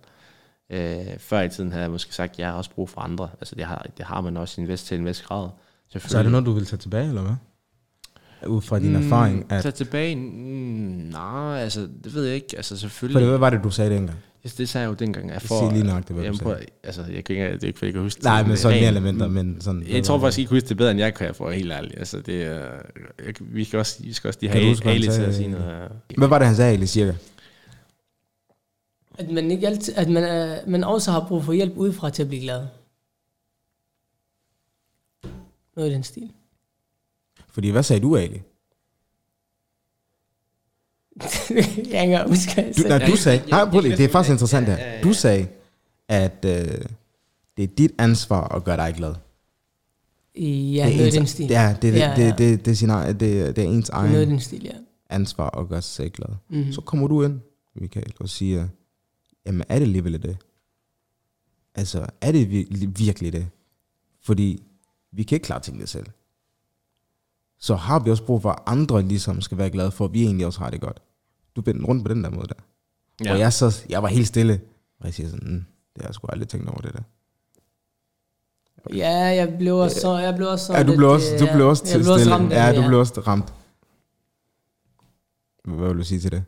[0.70, 3.30] Øh, før i tiden havde jeg måske sagt, at jeg har også brug for andre.
[3.40, 5.50] Altså det har, det har man også i en vis, til en vis grad.
[5.98, 7.36] Så er det noget, du vil tage tilbage, eller hvad?
[8.48, 9.52] Ud fra din erfaring.
[9.52, 10.22] At, Så tilbage, mm,
[11.12, 12.48] nej, altså det ved jeg ikke.
[12.58, 14.18] Altså for selvfølgelig, det, hvad var det, du sagde dengang?
[14.44, 15.30] det, det sagde jeg jo dengang.
[15.30, 17.80] Jeg Sig lige nøjagtigt, hvad du jamen, prøv, altså jeg kan ikke, det er ikke,
[17.80, 19.84] fordi jeg kan huske Nej, det men sådan mere eller mindre, men sådan...
[19.90, 21.94] Jeg tror faktisk, I kan huske det bedre, end jeg kan, for være helt ærlig.
[21.98, 22.60] Altså, det er,
[23.26, 25.92] jeg, vi skal også, vi skal også lige have Ali til at sige noget.
[26.18, 27.14] Hvad var det, han sagde egentlig cirka?
[29.20, 32.22] At man, ikke altid, at man, er, man også har brug for hjælp udefra til
[32.24, 32.68] at blive glad.
[35.76, 36.32] Noget i den stil.
[37.50, 38.44] Fordi hvad sagde du egentlig?
[41.94, 42.90] jeg kan huske, Du, sagde.
[43.00, 43.50] nej, du sagde...
[43.50, 44.78] Nej, prøv lige, det er faktisk interessant her.
[44.78, 45.02] ja, ja.
[45.02, 45.48] Du sagde,
[46.08, 46.52] at øh,
[47.58, 49.16] det er dit ansvar at gøre dig glad.
[50.36, 51.46] Ja, det er noget i ens, den stil.
[51.50, 52.28] Ja, det, det, Ja, det, ja.
[52.30, 54.72] det, det, det, er det, det er ens Noget i egen den stil, ja.
[55.10, 56.36] ansvar at gøre sig glad.
[56.50, 56.72] Mm-hmm.
[56.74, 57.40] Så kommer du ind,
[57.76, 58.68] Michael, og siger,
[59.46, 60.38] jamen er det alligevel det?
[61.76, 63.48] Altså, er det vir- virkelig det?
[64.22, 64.64] Fordi
[65.12, 66.06] vi kan ikke klare tingene selv.
[67.60, 70.24] Så har vi også brug for, at andre ligesom skal være glade for, at vi
[70.24, 71.02] egentlig også har det godt.
[71.56, 72.54] Du vendte rundt på den der måde der.
[73.26, 73.34] Ja.
[73.34, 74.62] Og jeg, så, jeg var helt stille.
[75.00, 75.66] Og jeg siger sådan, mm,
[75.96, 77.02] det har jeg sgu aldrig tænkt over det der.
[78.96, 81.46] Ja, jeg blev også så, jeg blev også så Ja, du blev også, øh, du
[81.46, 81.56] ja.
[81.56, 82.36] blev også jeg til blev også stille.
[82.36, 83.54] ramt ja, du blev også ramt.
[85.66, 86.44] Hvad vil du sige til det?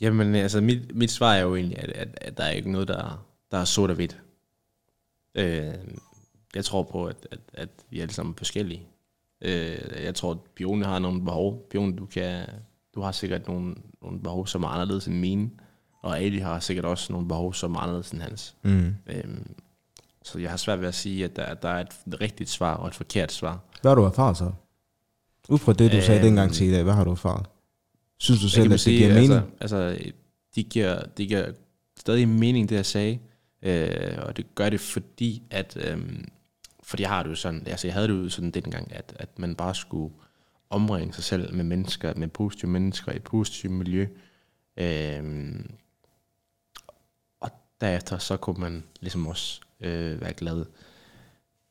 [0.00, 2.88] Jamen, altså, mit, mit svar er jo egentlig, at, at, at der er ikke noget,
[2.88, 4.20] der, der er sort og hvidt.
[5.34, 5.74] Øh,
[6.54, 8.86] jeg tror på, at, at, at vi er alle sammen forskellige.
[9.40, 11.66] Øh, jeg tror, at Bione har nogle behov.
[11.70, 12.46] Bione, du, kan,
[12.94, 15.50] du har sikkert nogle, nogle behov, som er anderledes end mine.
[16.02, 18.56] Og Ali har sikkert også nogle behov, som er anderledes end hans.
[18.62, 18.94] Mm.
[19.06, 19.54] Øhm,
[20.22, 22.88] så jeg har svært ved at sige, at der, der er et rigtigt svar og
[22.88, 23.60] et forkert svar.
[23.82, 24.52] Hvad har du erfaret så?
[25.48, 27.46] Ud fra det, du sagde Øhm, dengang til i dag, hvad har du erfaret?
[28.18, 29.32] Synes du Jeg selv, at det sige, giver mening?
[29.60, 30.10] Altså, altså
[30.54, 31.52] de, giver, de giver
[32.00, 33.18] stadig mening, det jeg sagde.
[33.62, 35.76] Øh, og det gør det, fordi at...
[35.76, 36.28] Øhm,
[36.82, 39.38] fordi jeg har det jo sådan, altså jeg havde det jo sådan dengang, at, at
[39.38, 40.14] man bare skulle
[40.70, 44.06] omringe sig selv med mennesker, med positive mennesker i et positivt miljø.
[44.76, 45.70] Øhm,
[47.40, 47.50] og
[47.80, 50.64] derefter så kunne man ligesom også øh, være glad.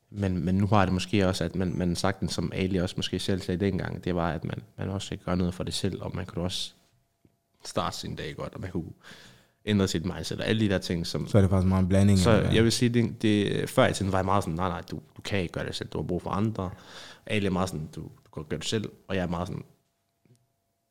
[0.09, 3.19] Men, men nu har det måske også, at man, man sagtens, som Ali også måske
[3.19, 6.11] selv sagde dengang, det var, at man, man også gøre noget for det selv, og
[6.15, 6.73] man kunne også
[7.65, 8.91] starte sin dag godt, og man kunne
[9.65, 11.87] ændre sit mindset, og alle de der ting, som, Så er det faktisk meget en
[11.89, 12.19] blanding.
[12.19, 14.81] så jeg vil sige, det, det, før i tiden var jeg meget sådan, nej, nej,
[14.91, 16.69] du, du kan ikke gøre det selv, du har brug for andre.
[17.25, 19.63] Ali er meget sådan, du, du kan gøre det selv, og jeg er meget sådan,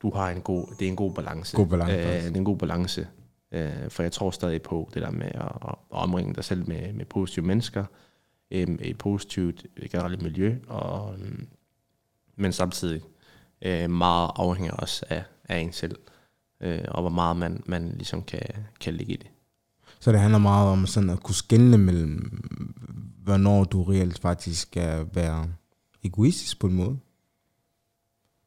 [0.03, 1.57] du har en god, det er en god balance.
[1.57, 3.07] God balance, Øh, det er en god balance.
[3.53, 6.93] Øh, for jeg tror stadig på det der med at, at omringe dig selv med,
[6.93, 7.85] med positive mennesker,
[8.51, 11.47] øh, et positivt generelt miljø, og, øhm,
[12.37, 13.03] men samtidig
[13.63, 15.97] øh, meget afhænger også af, af en selv,
[16.61, 18.43] øh, og hvor meget man, man ligesom kan,
[18.81, 19.31] kan ligge i det.
[20.01, 22.43] Så det handler meget om sådan at kunne skelne mellem,
[23.23, 25.49] hvornår du reelt faktisk skal være
[26.05, 26.99] egoistisk på en måde.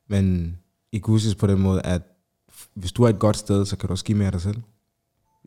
[0.08, 0.58] Men
[0.94, 2.02] egoistisk på den måde, at
[2.74, 4.62] hvis du er et godt sted, så kan du også give mere af dig selv.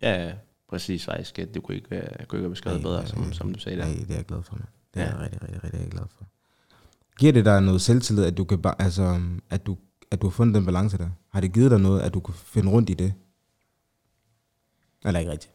[0.02, 0.32] Ja,
[0.72, 3.18] præcis faktisk, at det kunne ikke være, kunne ikke være beskrevet Nej, bedre, nej, som,
[3.18, 3.32] nej.
[3.32, 3.84] som du sagde der.
[3.86, 4.66] Nej, det er jeg glad for, man.
[4.94, 5.10] Det er Ja.
[5.12, 6.24] jeg rigtig, rigtig, rigtig glad for.
[7.18, 9.20] Giver det dig noget selvtillid, at du kan bare, altså,
[9.50, 9.76] at du,
[10.10, 11.08] at du har fundet den balance der?
[11.32, 13.14] Har det givet dig noget, at du kan finde rundt i det?
[15.04, 15.52] Eller ikke rigtigt?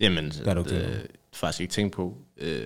[0.00, 0.94] Jamen, Gør du det, ikke det?
[1.02, 2.62] øh, faktisk ikke tænkt på, øh,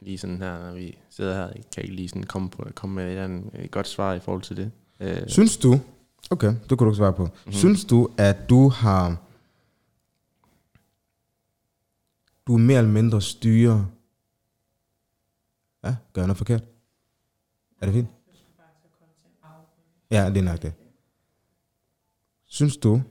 [0.00, 3.04] lige sådan her, når vi sidder her, kan ikke lige sådan komme, på, komme med
[3.04, 4.70] et, eller andet, et godt svar i forhold til det.
[5.00, 5.80] Øh, Synes du,
[6.30, 7.24] okay, det kunne du ikke svare på.
[7.24, 7.52] Mm-hmm.
[7.52, 9.16] Synes du, at du har,
[12.48, 13.90] du er mere eller mindre styre,
[15.84, 16.62] ja, gør jeg noget forkert?
[17.80, 18.08] Er det fint?
[20.10, 20.74] Ja, det er nok det.
[22.44, 23.02] Synes du,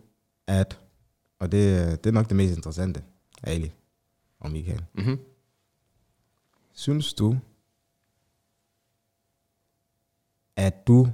[0.48, 0.82] at,
[1.40, 3.04] og det, er- det er nok det mest interessante,
[3.44, 3.72] Ali
[4.40, 4.86] og Michael.
[4.94, 5.20] mm-hmm.
[6.74, 7.38] Synes du,
[10.56, 11.08] at du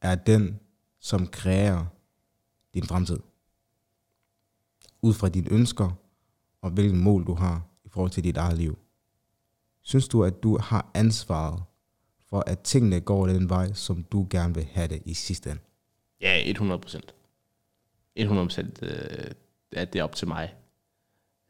[0.00, 0.60] er den,
[0.98, 1.84] som kræver
[2.74, 3.18] din fremtid?
[5.02, 5.90] Ud fra dine ønsker
[6.64, 8.78] og hvilken mål du har i forhold til dit eget liv.
[9.82, 11.62] Synes du, at du har ansvaret
[12.28, 15.62] for, at tingene går den vej, som du gerne vil have det i sidste ende?
[16.20, 17.14] Ja, 100 procent.
[18.16, 19.30] 100 procent, øh,
[19.72, 20.54] at det er op til mig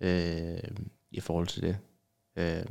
[0.00, 0.58] øh,
[1.10, 1.76] i forhold til det.
[2.36, 2.64] Øh,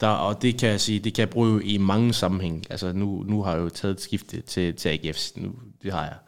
[0.00, 2.70] der, og det kan jeg sige, det kan jeg bruge i mange sammenhæng.
[2.70, 5.36] Altså nu, nu har jeg jo taget et skifte til, til AGF.
[5.36, 6.18] Nu, det har jeg.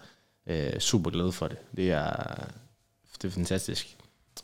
[0.46, 1.58] Øh, super glad for det.
[1.76, 2.46] Det er,
[3.22, 3.98] det er fantastisk.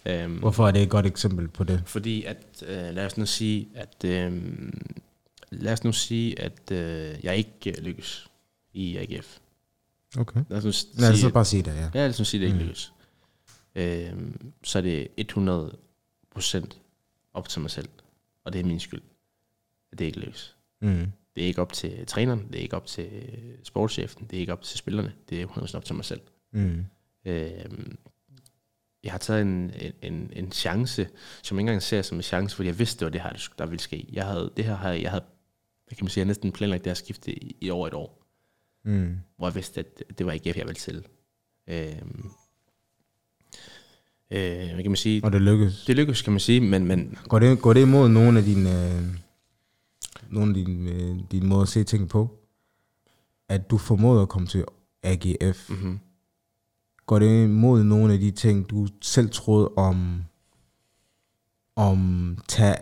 [0.06, 1.82] Øh, Hvorfor er det et godt eksempel på det?
[1.86, 4.42] fordi at, øh, lad os nu sige, at øh,
[5.50, 8.26] lad os nu sige, at øh, jeg ikke øh, lykkes
[8.72, 9.38] i AGF.
[10.18, 10.40] Okay.
[10.48, 11.80] Lad os nu s- Lad os sige, så bare sige det, ja.
[11.94, 12.64] Ja, lad os nu sige, at det ikke Mm.
[12.66, 12.92] lykkes.
[13.74, 16.80] Øhm, så er det 100%
[17.34, 17.88] op til mig selv.
[18.44, 19.02] Og det er min skyld,
[19.92, 20.56] at det ikke lykkes.
[20.80, 21.12] Mm.
[21.36, 23.08] Det er ikke op til træneren, det er ikke op til
[23.64, 26.20] sportschefen, det er ikke op til spillerne, det er 100% op til mig selv.
[26.52, 26.84] Mm.
[27.24, 27.98] Øhm,
[29.04, 29.72] jeg har taget en,
[30.02, 31.08] en, en, chance,
[31.42, 33.48] som jeg ikke engang ser som en chance, fordi jeg vidste, det var det her,
[33.58, 34.08] der ville ske.
[34.12, 35.24] Jeg havde, det her, har jeg havde,
[35.86, 37.94] hvad kan man sige, jeg havde næsten planlagt det her skifte i, i over et
[37.94, 38.20] år
[38.84, 39.16] Mm.
[39.36, 41.04] hvor jeg vidste, at det var ikke jeg ville til.
[41.68, 42.30] Øhm,
[44.30, 45.24] øh, hvad kan man sige?
[45.24, 45.84] Og det lykkes.
[45.84, 48.96] Det lykkedes, kan man sige, men, men Går det, går det imod nogle af dine,
[48.96, 49.02] øh,
[50.28, 52.38] nogle af dine, øh, dine måder at se ting på?
[53.48, 54.64] At du formåede at komme til
[55.02, 55.70] AGF.
[55.70, 55.98] mm-hmm.
[57.10, 60.24] Går det imod nogle af de ting, du selv troede om,
[61.76, 62.76] om tage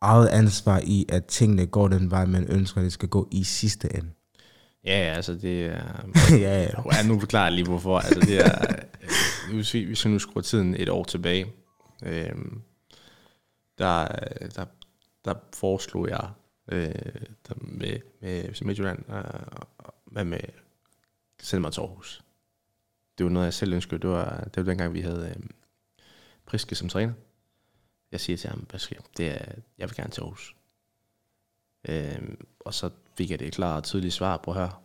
[0.00, 3.96] eget ansvar i, at tingene går den vej, man ønsker, det skal gå i sidste
[3.96, 4.10] ende?
[4.84, 6.06] ja, ja, altså det er...
[6.30, 6.68] ja, ja.
[6.92, 7.98] Ja, nu forklarer jeg lige hvorfor.
[7.98, 8.76] Altså det er,
[9.50, 11.46] øh, hvis, vi, hvis vi nu skruer tiden et år tilbage,
[12.02, 12.62] øhm,
[13.78, 14.08] der,
[14.56, 14.64] der,
[15.24, 16.28] der foreslog jeg
[16.72, 16.94] øh,
[17.48, 19.24] der med, med Midtjylland, øh,
[20.06, 20.40] hvad med
[21.42, 22.24] sende mig til Aarhus.
[23.18, 24.00] Det var noget, jeg selv ønskede.
[24.00, 25.42] Det var, det var dengang, vi havde øh,
[26.46, 27.12] Priske som træner.
[28.12, 30.56] Jeg siger til ham, Priske, det er, jeg vil gerne til Aarhus.
[31.88, 32.28] Øh,
[32.60, 34.82] og så fik jeg det klart og tydeligt svar på her.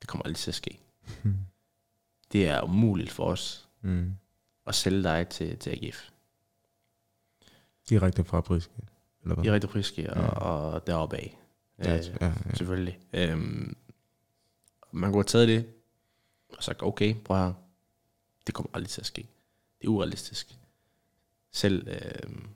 [0.00, 0.80] Det kommer aldrig til at ske.
[2.32, 4.12] Det er umuligt for os Mm.
[4.66, 6.08] at sælge dig til, til AGF.
[7.88, 8.72] Direkte fra Briske.
[9.22, 9.44] Eller hvad?
[9.44, 10.26] I rigtig friske og,
[10.72, 11.38] og deroppe af.
[11.78, 12.32] Ja, Øh, ja, ja.
[12.54, 12.98] selvfølgelig.
[13.12, 13.76] Øhm,
[14.92, 15.73] man kunne have taget det,
[16.56, 17.52] og sagt, okay, prøv her.
[18.46, 19.28] Det kommer aldrig til at ske.
[19.80, 20.58] Det er urealistisk.
[21.50, 22.48] Selv, øhm,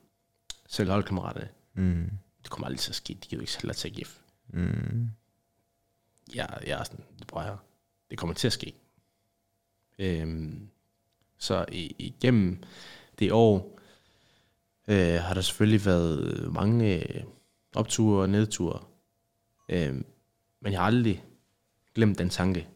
[0.69, 2.11] selv holdkammeraterne, Mm.
[2.43, 3.15] det kommer aldrig til at ske.
[3.15, 4.21] De giver jo ikke dig til AGF.
[4.49, 5.11] Mm.
[6.35, 7.57] Jeg, jeg er sådan, prøv her.
[8.11, 8.75] Det kommer til at ske.
[9.99, 10.71] Øhm,
[11.39, 11.67] så
[11.99, 12.63] igennem
[13.19, 13.79] det år
[14.89, 17.25] øh, har der selvfølgelig været mange øh,
[17.75, 18.85] opture og nedture.
[19.69, 20.07] Øhm,
[20.61, 21.25] men jeg har aldrig
[21.95, 22.69] glemt den tanke.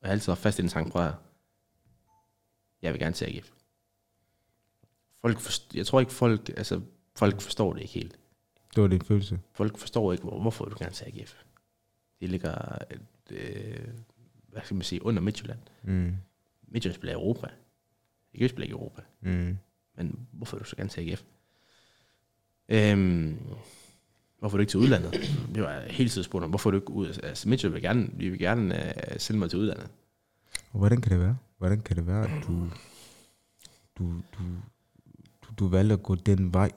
[0.00, 1.14] Og jeg har altid været fast i den tanke, prøv her.
[2.82, 3.50] Jeg vil gerne til AGF.
[5.20, 6.80] Folk forst- jeg tror ikke, folk, altså,
[7.16, 8.18] folk forstår det ikke helt.
[8.74, 9.40] Det var din følelse.
[9.52, 11.42] Folk forstår ikke, hvor, hvorfor vil du gerne til AGF.
[12.20, 12.78] Det ligger,
[13.30, 13.88] øh,
[14.48, 15.58] hvad skal man sige, under Midtjylland.
[15.82, 16.16] Mm.
[16.62, 17.46] Midtjylland spiller i Europa.
[18.34, 19.02] AGF spiller ikke i Europa.
[19.20, 19.58] Mm.
[19.94, 21.24] Men hvorfor vil du så gerne til AGF?
[22.68, 23.38] Øhm,
[24.38, 25.12] hvorfor er du ikke til udlandet?
[25.54, 26.50] Det var jeg hele tiden spurgt om.
[26.50, 27.20] Hvorfor er du ikke ud?
[27.22, 29.88] Altså Midtjylland vil gerne, vi vil gerne uh, sende mig til udlandet.
[30.72, 31.36] Hvordan kan det være?
[31.58, 32.68] Hvordan kan det være, at du,
[33.98, 34.42] du, du,
[35.42, 36.70] du, du valgte at gå den vej?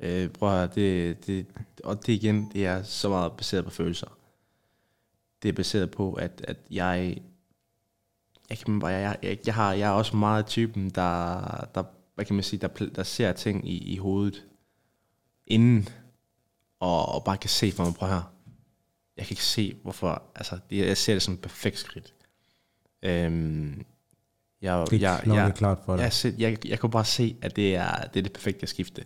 [0.00, 1.46] Øh, prøv at høre, det, det,
[1.84, 4.18] og det igen, det er så meget baseret på følelser.
[5.42, 7.16] Det er baseret på, at, at jeg,
[8.50, 11.40] jeg, kan bare, jeg, jeg, jeg, har, jeg er også meget typen, der,
[11.74, 14.44] der, hvad kan man sige, der, der ser ting i, i hovedet
[15.46, 15.88] inden,
[16.80, 18.32] og, og bare kan se for mig, prøv her.
[19.16, 22.14] Jeg kan ikke se, hvorfor, altså, det, jeg ser det som et perfekt skridt.
[23.02, 23.84] Øhm,
[24.62, 26.02] Jeg, Det jeg, knokler jeg, klart for dig.
[26.02, 29.04] jeg, jeg, jeg, jeg kunne bare se, at det er det, er det perfekte skifte.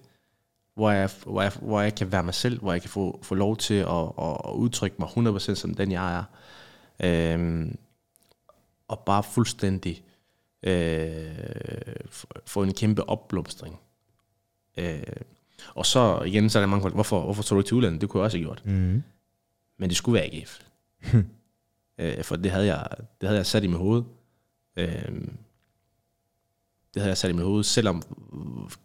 [0.75, 3.35] Hvor jeg, hvor, jeg, hvor jeg kan være mig selv, hvor jeg kan få, få
[3.35, 6.25] lov til at, at, at udtrykke mig 100% som den, jeg er.
[7.35, 7.79] Øhm,
[8.89, 10.05] og bare fuldstændig
[10.63, 11.97] øh,
[12.47, 13.79] få en kæmpe opblomstring.
[14.77, 15.03] Øh,
[15.75, 18.01] og så igen, så er der mange folk, hvorfor, hvorfor tog du ikke til udlandet?
[18.01, 18.63] Det kunne jeg også have gjort.
[18.67, 19.03] Mm.
[19.79, 20.61] Men det skulle være AGF.
[21.99, 22.87] øh, for det havde, jeg,
[23.21, 24.03] det havde jeg sat i mit hoved.
[24.77, 24.89] Øh,
[26.95, 28.03] det havde jeg sat i mit hoved, selvom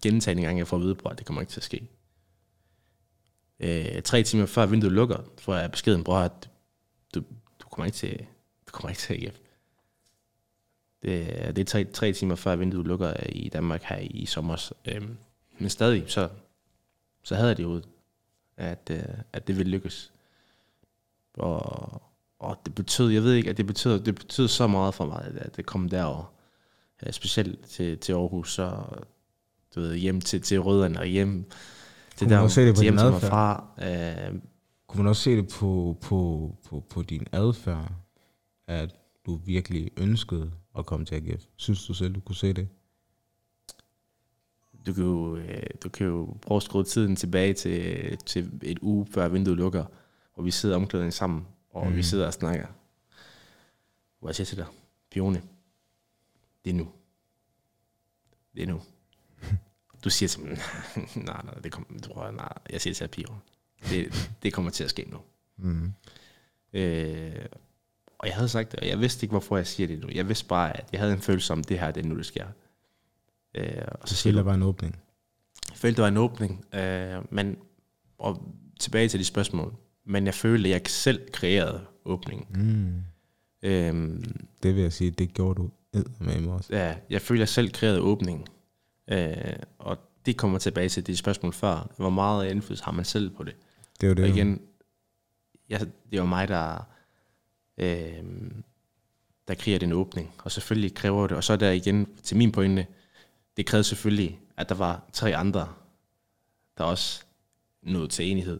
[0.02, 1.88] gentagende gange jeg får at vide at det kommer ikke til at ske.
[3.60, 6.50] Øh, tre timer før vinduet lukker, får jeg beskeden, bror, at
[7.16, 7.20] du,
[7.62, 8.18] du kommer ikke til,
[8.68, 9.38] du kommer ikke til AGF.
[11.02, 14.72] Det, det er tre, tre timer før vinduet lukker i Danmark her i sommer.
[14.86, 15.02] Øh,
[15.58, 16.30] men stadig, så,
[17.24, 17.82] så havde jeg det ud,
[18.58, 19.04] at, øh,
[19.34, 20.14] at det ville lykkes.
[21.38, 22.02] Og,
[22.40, 25.32] og det betød, jeg ved ikke, at det betød, det betød så meget for mig,
[25.38, 26.34] at det kom derover.
[27.06, 28.84] Øh, Specielt til, til Aarhus, så
[29.76, 31.52] du ved, hjem til, til rødderne og hjem
[32.16, 33.30] til der, også se det på hjem adfærd?
[33.30, 33.68] fra.
[33.82, 34.40] Øh,
[34.88, 37.92] Kunne man også se det på, på, på, på din adfærd,
[38.68, 38.96] at
[39.26, 41.44] du virkelig ønskede at komme til AGF?
[41.56, 42.68] Synes du selv, du kunne se det?
[44.86, 48.80] Du kan jo, øh, du kan jo prøve at skrue tiden tilbage til, til et
[48.82, 49.86] uge før vinduet lukker,
[50.34, 51.92] og vi sidder omklædningen sammen, og mm.
[51.92, 52.04] vi Mhm.
[52.04, 52.68] sidder og snakker.
[54.20, 54.66] Hvor jeg siger til dig,
[55.12, 55.42] Pione,
[56.66, 56.88] det er nu.
[58.56, 58.82] Det er nu.
[60.04, 60.50] Du siger til mig,
[61.16, 63.40] nej, nej, det kommer, tror jeg, nej, jeg siger til dig, Pione,
[63.90, 65.18] det, det kommer til at ske nu.
[65.58, 65.94] Mm.
[66.74, 67.46] Øh,
[68.20, 70.08] og jeg havde sagt det, og jeg vidste ikke, hvorfor jeg siger det nu.
[70.14, 72.26] Jeg vidste bare, at jeg havde en følelse om, det her, det er nu, det
[72.26, 72.48] sker.
[73.56, 75.00] Øh, og så siger der var en åbning.
[75.70, 77.58] jeg følte, det var en åbning, øh, men,
[78.18, 79.74] og tilbage til de spørgsmål,
[80.06, 82.48] men jeg følte, at jeg selv kreerede åbningen.
[82.56, 83.04] Mm.
[83.70, 84.24] Øhm,
[84.64, 85.70] Det vil jeg sige, det gjorde du
[86.20, 86.76] med mig også.
[86.76, 88.48] ja, jeg følte, at jeg selv kreerede åbningen,
[89.12, 89.36] øh,
[89.80, 91.90] og det kommer tilbage til de spørgsmål før.
[91.98, 93.56] Hvor meget indflydelse har man selv på det?
[94.02, 94.24] Det er jo det.
[94.24, 94.62] Og igen,
[95.70, 95.80] jeg,
[96.12, 96.88] det var mig, der,
[97.78, 98.24] øh,
[99.48, 100.32] der kræver den åbning.
[100.44, 102.88] Og selvfølgelig kræver det, og så er der igen til min pointe,
[103.58, 105.74] det krævede selvfølgelig, at der var tre andre,
[106.78, 107.24] der også
[107.82, 108.60] nåede til enighed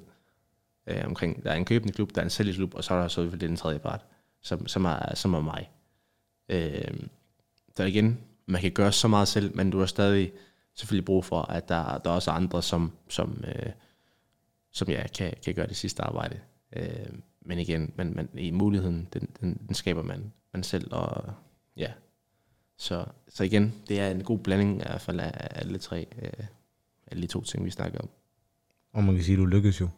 [0.88, 3.02] øh, omkring, der er en købende klub, der er en sælgende klub, og så er
[3.02, 4.06] der så den tredje part,
[4.42, 5.70] som, som, er, som er mig.
[6.50, 7.08] Øh,
[7.78, 10.32] der igen, man kan gøre så meget selv, men du har stadig
[10.76, 13.72] selvfølgelig brug for, at der, der også andre, som, som, øh,
[14.72, 16.40] som ja, kan, kan gøre det sidste arbejde.
[16.76, 17.10] Øh,
[17.42, 21.34] men igen, man, man, i muligheden, den, den, den skaber man, man selv, og
[21.78, 21.92] ja.
[22.82, 26.46] Så, så igen, det er en god blanding i hvert fald af alle tre, øh,
[27.08, 28.10] alle de to ting, vi snakker om.
[28.94, 29.90] Og man kan sige, at du lykkedes jo.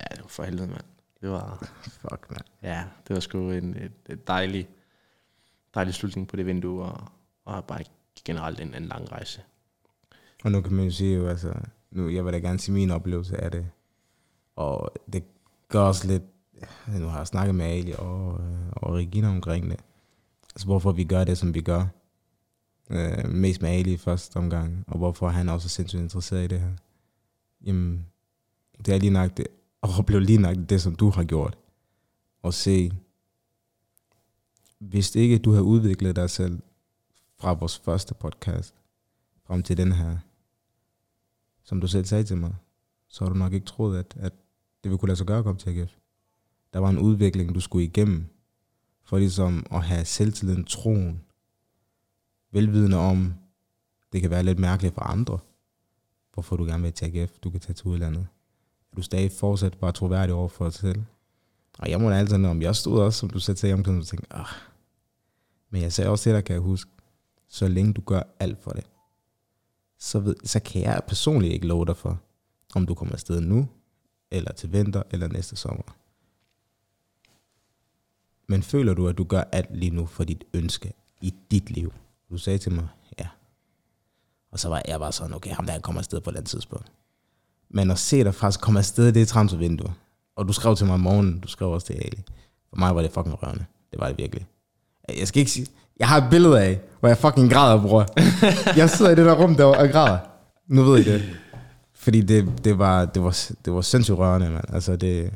[0.00, 0.84] Ja, det var for helvede, mand.
[1.20, 2.40] Det var, Fuck, man.
[2.62, 4.68] ja, det var sgu en et, et dejlig,
[5.74, 7.08] dejlig slutning på det vindue, og,
[7.44, 7.84] og bare
[8.24, 9.42] generelt en, en lang rejse.
[10.44, 11.54] Og nu kan man jo sige jo, altså,
[11.90, 13.70] nu, jeg vil da gerne sige min oplevelse af det.
[14.56, 15.24] Og det
[15.68, 16.22] gør også lidt,
[16.98, 19.80] nu har jeg snakket med Ali og, øh, og Regina omkring det.
[20.54, 21.86] Altså hvorfor vi gør det, som vi gør.
[22.90, 26.46] Øh, mest med Ali i første omgang, og hvorfor han også er sindssygt interesseret i
[26.46, 26.72] det her.
[27.64, 28.06] Jamen,
[28.86, 29.46] det er lige nok det,
[29.80, 31.58] og opleve lige nok det, som du har gjort.
[32.42, 32.92] Og se,
[34.78, 36.58] hvis ikke du har udviklet dig selv
[37.38, 38.74] fra vores første podcast,
[39.46, 40.18] frem til den her,
[41.64, 42.54] som du selv sagde til mig,
[43.08, 44.32] så har du nok ikke troet, at, at
[44.84, 45.96] det ville kunne lade sig gøre at komme til AGF.
[46.72, 48.26] Der var en udvikling, du skulle igennem,
[49.10, 51.20] for ligesom at have selvtilliden, troen,
[52.52, 53.34] velvidende om,
[54.12, 55.38] det kan være lidt mærkeligt for andre,
[56.32, 58.26] hvorfor du gerne vil til AGF, du kan tage til udlandet.
[58.96, 61.02] Du stadig fortsat bare troværdig over for dig selv.
[61.78, 64.06] Og jeg må da altid om, jeg stod også, som du selv sagde omkring, og
[64.06, 64.46] tænkte, ah.
[65.70, 66.90] Men jeg sagde også til dig, kan jeg huske,
[67.48, 68.84] så længe du gør alt for det,
[69.98, 72.20] så, ved, så kan jeg personligt ikke love dig for,
[72.74, 73.68] om du kommer afsted nu,
[74.30, 75.96] eller til vinter, eller næste sommer.
[78.50, 81.92] Men føler du, at du gør alt lige nu for dit ønske i dit liv?
[82.30, 82.88] Du sagde til mig,
[83.18, 83.26] ja.
[84.52, 86.40] Og så var jeg bare sådan, okay, ham der han kommer afsted på et eller
[86.40, 86.92] andet tidspunkt.
[87.70, 89.94] Men at se dig faktisk komme afsted det det transfervindue,
[90.36, 92.22] og du skrev til mig om morgenen, du skrev også til Ali.
[92.68, 93.64] For mig var det fucking rørende.
[93.90, 94.46] Det var det virkelig.
[95.18, 95.66] Jeg skal ikke sige,
[95.98, 98.06] jeg har et billede af, hvor jeg fucking græder, bror.
[98.76, 100.18] Jeg sidder i det der rum der og græder.
[100.66, 101.22] Nu ved I det.
[101.94, 104.74] Fordi det, det, var, det, var, det var sindssygt rørende, mand.
[104.74, 105.32] Altså det,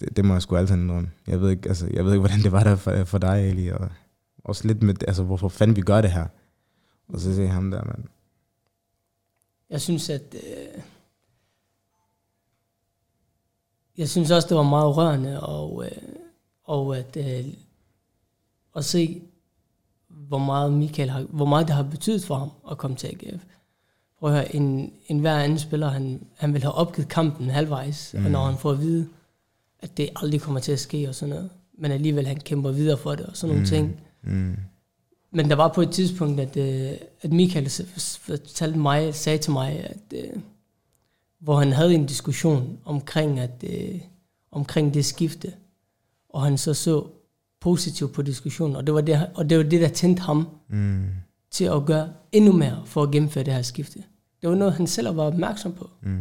[0.00, 1.10] det, det må jeg sgu altid indrømme.
[1.26, 3.68] Jeg ved ikke, altså, jeg ved ikke hvordan det var der for, for dig, Ali.
[3.68, 3.88] Og
[4.44, 6.26] også lidt med, altså hvorfor fanden vi gør det her.
[7.08, 8.04] Og så se ham der, mand.
[9.70, 10.34] Jeg synes, at...
[10.34, 10.82] Øh,
[13.98, 16.02] jeg synes også, det var meget rørende, og, øh,
[16.64, 17.52] og at, øh,
[18.76, 19.22] at se,
[20.08, 23.42] hvor meget Michael har, hvor meget det har betydet for ham at komme til AGF.
[24.18, 28.14] Prøv at høre, en, en hver anden spiller, han, han vil have opgivet kampen halvvejs,
[28.14, 28.24] mm.
[28.24, 29.08] og når han får at vide,
[29.80, 32.98] at det aldrig kommer til at ske og sådan noget, men alligevel han kæmper videre
[32.98, 33.66] for det og sådan nogle Mm.
[33.68, 34.00] ting.
[34.22, 34.56] Mm.
[35.30, 37.70] Men der var på et tidspunkt, at, øh, at Michael
[38.20, 40.40] fortalte mig, sagde til mig, at, øh,
[41.40, 44.00] hvor han havde en diskussion omkring, at, øh,
[44.50, 45.52] omkring det skifte,
[46.28, 47.06] og han så så
[47.60, 51.04] positivt på diskussionen, og det var det, og det, var det der tændte ham Mm.
[51.50, 54.02] til at gøre endnu mere for at gennemføre det her skifte.
[54.42, 55.90] Det var noget, han selv var opmærksom på.
[56.02, 56.18] Mm.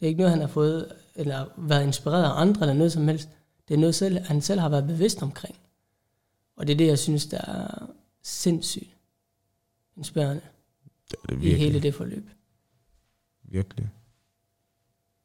[0.00, 3.08] Det er ikke noget, han har fået, eller været inspireret af andre, eller noget som
[3.08, 3.28] helst.
[3.68, 5.56] Det er noget, selv, han selv har været bevidst omkring.
[6.56, 7.86] Og det er det, jeg synes, der er
[8.22, 8.96] sindssygt
[9.96, 10.42] inspirerende
[11.10, 11.58] Det er det i virkelig.
[11.58, 12.26] hele det forløb.
[13.42, 13.90] Virkelig.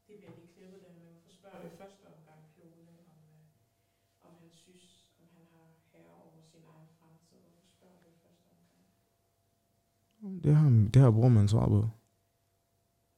[0.08, 2.82] Det bliver lige klippet, da man får spørge i første omgang Fjole,
[3.14, 4.84] om, øh, om han synes,
[5.22, 7.38] om han har herre over sin egen fremtid.
[7.46, 10.44] Hvorfor spørger du i første omgang?
[10.44, 11.80] Det har, det har bror man svar på.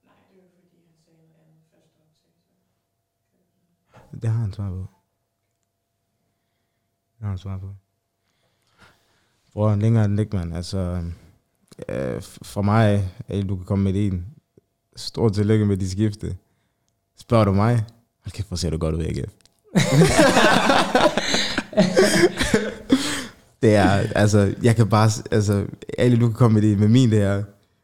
[0.08, 2.50] Nej, det var fordi, han sagde noget andet første optagelse.
[4.22, 4.86] Det har han svar på.
[7.18, 7.76] Det har han svar på.
[9.54, 10.56] Bror, længere end ikke, mand.
[10.56, 11.04] Altså,
[11.90, 14.26] øh, for mig, at du kan komme med en.
[14.96, 16.38] Stort tillykke med de skifte.
[17.18, 17.86] Spørger du mig?
[18.24, 19.32] Hold kæft, hvor ser du godt ud, AGF.
[23.62, 25.66] det er, altså, jeg kan bare, altså,
[25.98, 27.44] alle du kan komme med det, med min, det er,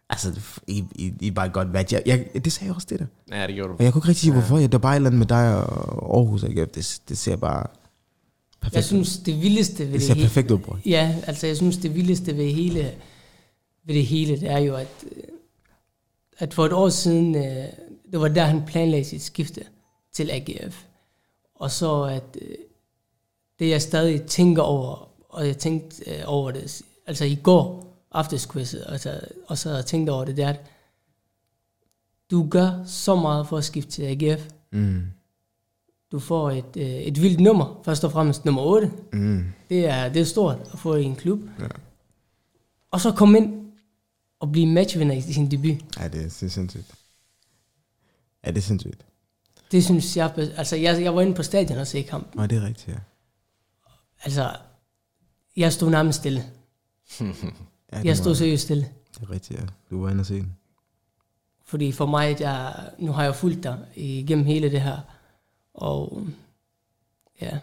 [0.10, 1.94] altså, I, I, I er bare godt match.
[1.94, 3.08] Jeg, jeg, det sagde jeg også til dig.
[3.32, 3.76] Ja, det gjorde du.
[3.78, 4.58] Og jeg kunne ikke rigtig sige, hvorfor.
[4.58, 4.68] Ja.
[4.68, 6.70] Der er bare et eller andet med dig og Aarhus, AGF.
[6.72, 7.68] Det, det ser bare
[8.62, 10.28] perfekt Jeg synes, det vildeste ved Det det, ser hele...
[10.28, 10.80] perfekt ud, bror.
[10.86, 12.92] Ja, altså jeg synes, det vildeste ved hele
[13.86, 15.06] ved det hele, det er jo, at,
[16.38, 17.66] at for et år siden, øh,
[18.12, 19.64] det var der, han planlagde sit skifte
[20.14, 20.84] til AGF.
[21.56, 22.56] Og så at øh,
[23.60, 27.87] det, jeg stadig tænker over, og jeg tænkte øh, over det, altså i går
[28.18, 30.62] aftenskvizet, altså, og så tænkte over det, det er, at
[32.32, 34.50] du gør så meget for at skifte til AGF.
[34.72, 35.04] Mm.
[36.12, 38.92] Du får et, øh, et vildt nummer, først og fremmest nummer 8.
[39.14, 39.46] Mm.
[39.70, 41.40] Det er, det er stort at få i en klub.
[41.60, 41.68] Ja.
[42.92, 43.72] Og så komme ind
[44.40, 46.00] og blive matchvinder i sin debut.
[46.00, 46.94] Ja, det er, det er sindssygt.
[48.46, 49.06] Ja, det er sindssygt.
[49.72, 50.34] Det synes jeg...
[50.38, 52.38] Altså, jeg, jeg var inde på stadion og se kampen.
[52.38, 53.00] Nej, det er rigtigt, ja.
[54.24, 54.56] Altså,
[55.58, 56.44] jeg stod nærmest stille.
[57.92, 58.88] ja Jeg var- stod seriøst stille.
[59.14, 59.66] Det er rigtigt, ja.
[59.90, 60.54] Du var inde og se den.
[61.66, 64.98] Fordi for mig, jeg, nu har jeg fulgt dig igennem hele det her.
[65.74, 66.28] Og
[67.42, 67.60] ja,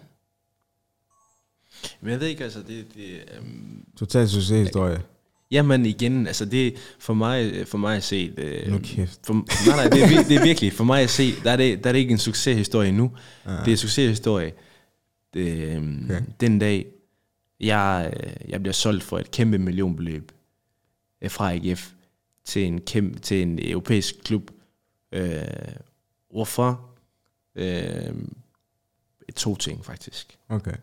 [2.00, 2.86] Men jeg ved ikke, altså, det...
[2.94, 5.02] det um, Total succeshistorie.
[5.50, 6.74] jamen igen, altså det...
[6.98, 8.30] For mig, for mig at se...
[8.36, 9.20] Det, Nu kæft.
[9.26, 10.72] For, nej, nej, det er, det er virkelig...
[10.72, 13.10] For mig at se, der er det, der er det ikke en succeshistorie nu.
[13.46, 13.50] Ja.
[13.50, 14.52] Det er en succeshistorie.
[15.34, 16.16] Det, um, Okay.
[16.16, 16.24] okay.
[16.40, 16.86] Den dag,
[17.60, 20.32] jeg, øh, jeg bliver solgt for et kæmpe millionbeløb
[21.20, 21.92] øh, fra AGF
[22.44, 24.50] til en, kæmpe, til en europæisk klub.
[25.12, 25.42] Øh,
[26.30, 26.90] hvorfor?
[27.54, 28.14] Øh,
[29.36, 30.38] to ting, faktisk.
[30.48, 30.76] Okay.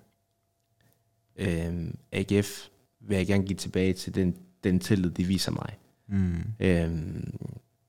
[1.36, 2.68] øh, AGF
[3.00, 5.78] vil jeg gerne give tilbage til den, den tillid, de viser mig.
[6.08, 6.44] Mm.
[6.60, 6.92] Øh,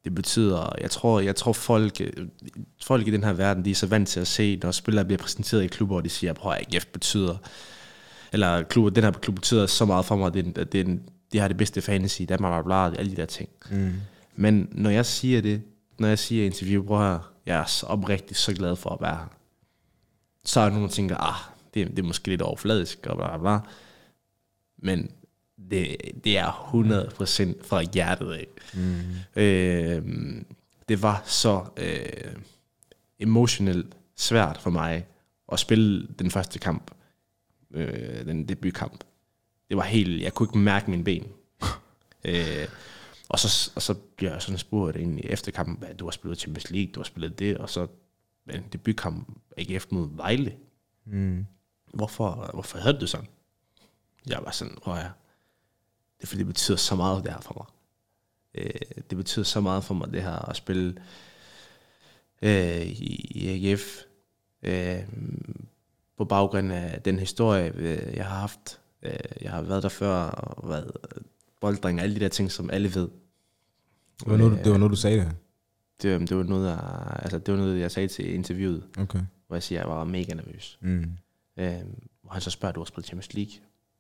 [0.04, 2.28] det betyder, jeg tror, jeg tror folk, øh,
[2.82, 5.18] folk i den her verden, de er så vant til at se, når spillere bliver
[5.18, 7.36] præsenteret i klubber, og de siger, prøv at AGF betyder,
[8.32, 10.96] eller klub, den her klub betyder så meget for mig, det, er- det, er-
[11.32, 13.48] de har det bedste fantasy, der bla, bla, bla, alle de der ting.
[13.70, 13.92] Mm.
[14.36, 15.62] Men når jeg siger det,
[15.98, 19.16] når jeg siger interview, prøv her, jeg er så oprigtigt så glad for at være
[19.16, 19.26] her.
[20.44, 21.34] Så er nogen, der tænker, ah,
[21.74, 23.58] det, det er måske lidt overfladisk, og bla bla bla.
[24.78, 25.10] Men
[25.70, 26.70] det, det er
[27.60, 28.46] 100% fra hjertet af.
[28.74, 29.42] Mm.
[29.42, 30.02] Øh,
[30.88, 32.32] det var så øh,
[33.20, 35.06] emotionelt svært for mig
[35.52, 36.90] at spille den første kamp,
[37.72, 39.04] øh, den debutkamp.
[39.68, 41.32] Det var helt, jeg kunne ikke mærke mine ben.
[42.24, 42.68] øh,
[43.28, 46.38] og, så, og så bliver jeg sådan spurgt ind i efterkampen, hvad du har spillet
[46.38, 47.86] Champions League, du har spillet det, og så
[48.50, 50.56] en debutkamp AGF mod Vejle.
[51.04, 51.46] Mm.
[51.94, 53.26] Hvorfor, hvorfor havde du det sådan?
[54.26, 55.12] Jeg var sådan, at høre.
[56.18, 57.66] Det er fordi, det betyder så meget det her for mig.
[58.54, 61.02] Øh, det betyder så meget for mig, det her at spille
[62.42, 64.02] øh, i, i AGF.
[64.62, 65.08] Øh,
[66.18, 68.80] på baggrund af den historie, øh, jeg har haft.
[69.02, 70.92] Øh, jeg har været der før, og været
[71.60, 73.08] bolddreng, og alle de der ting, som alle ved.
[74.20, 75.36] Det, var noget, det var noget, du sagde det.
[76.02, 79.20] Det, det, var noget, jeg, altså, det var noget, jeg sagde til interviewet, Okay.
[79.46, 80.78] hvor jeg siger, at jeg var mega nervøs.
[80.80, 81.16] Mm.
[81.56, 81.80] Øh,
[82.22, 83.52] hvor han så spørger, du har spillet Champions League,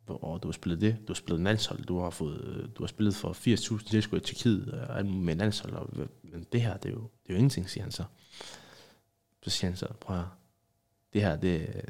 [0.06, 3.14] og du har spillet det, du har spillet landshold, du har, fået, du har spillet
[3.14, 3.32] for
[3.78, 5.88] 80.000 tilskuere i Tjekkiet, og med landshold, og,
[6.22, 8.04] men det her, det er, jo, det er jo ingenting, siger han så.
[9.42, 10.24] Så siger han så, prøv at,
[11.12, 11.84] det her, det,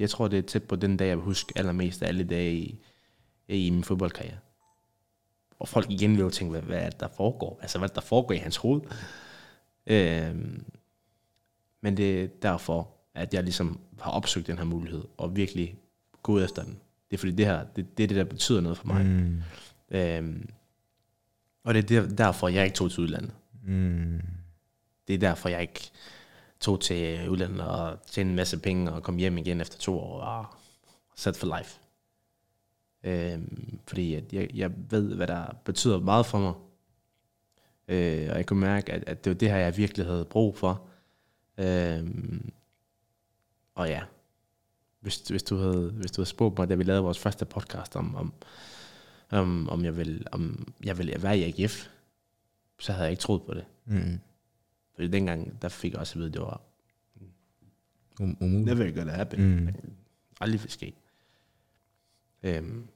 [0.00, 2.54] jeg tror, det er tæt på den dag, jeg vil huske allermest af alle dage
[2.54, 2.78] i,
[3.48, 4.38] i min fodboldkarriere.
[5.58, 7.58] Og folk igen vil jo tænke, hvad, hvad er det, der foregår?
[7.62, 8.80] Altså, hvad er det, der foregår i hans hoved?
[9.86, 10.64] Øhm,
[11.80, 15.78] men det er derfor, at jeg ligesom har opsøgt den her mulighed, og virkelig
[16.22, 16.72] gået efter den.
[17.10, 19.06] Det er fordi, det her, det, det er det, der betyder noget for mig.
[19.06, 19.42] Mm.
[19.90, 20.48] Øhm,
[21.64, 23.32] og det er der- derfor, jeg ikke tog til udlandet.
[23.64, 24.20] Mm.
[25.08, 25.90] Det er derfor, jeg ikke
[26.64, 30.20] tog til udlandet og tjente en masse penge og kom hjem igen efter to år
[30.20, 30.46] og
[31.16, 31.80] sat for life.
[33.04, 36.54] Øhm, fordi at jeg, jeg ved, hvad der betyder meget for mig.
[37.88, 40.56] Øh, og jeg kunne mærke, at, at det var det her, jeg virkelig havde brug
[40.56, 40.82] for.
[41.58, 42.52] Øhm,
[43.74, 44.02] og ja,
[45.00, 47.96] hvis, hvis, du havde, hvis du havde spurgt mig, da vi lavede vores første podcast
[47.96, 48.32] om, om,
[49.30, 51.88] om, om jeg vil, om jeg vil være i AGF,
[52.78, 53.64] så havde jeg ikke troet på det.
[53.84, 54.20] Mm.
[54.94, 56.60] Fordi dengang, der fik jeg også at vide, at det var
[58.20, 58.78] Um, umuligt.
[58.78, 59.54] never gonna happen.
[59.64, 59.68] Mm.
[60.40, 60.92] Aldrig vil ske.
[62.42, 62.88] Øhm,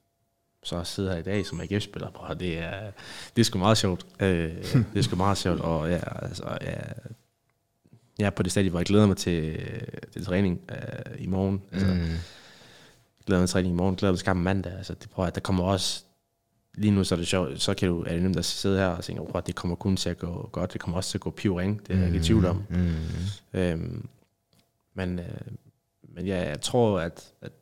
[0.63, 2.91] så at sidde her i dag som AGF-spiller, bror, det er,
[3.37, 4.07] det er sgu meget sjovt.
[4.21, 4.57] Øh,
[4.93, 6.77] det er sgu meget sjovt, og ja, altså, ja,
[8.19, 9.61] jeg er på det stadie, hvor jeg glæder mig til,
[10.13, 11.63] til træning øh, i morgen.
[11.73, 12.01] Altså, Mm.
[13.27, 14.73] glæder mig til træning i morgen, glæder mig til kampen mandag.
[14.73, 16.05] Altså, det prøver, at der kommer også,
[16.79, 18.87] lige nu så er det sjovt, så kan du, er det nemt at sidde her
[18.87, 21.23] og tænke, at det kommer kun til at gå godt, det kommer også til at
[21.23, 22.63] gå piv ring, det er jeg ikke i tvivl om.
[22.71, 22.95] Mm.
[23.61, 24.09] Øhm,
[24.95, 25.25] men, øh,
[26.15, 27.53] men ja, jeg tror, at, at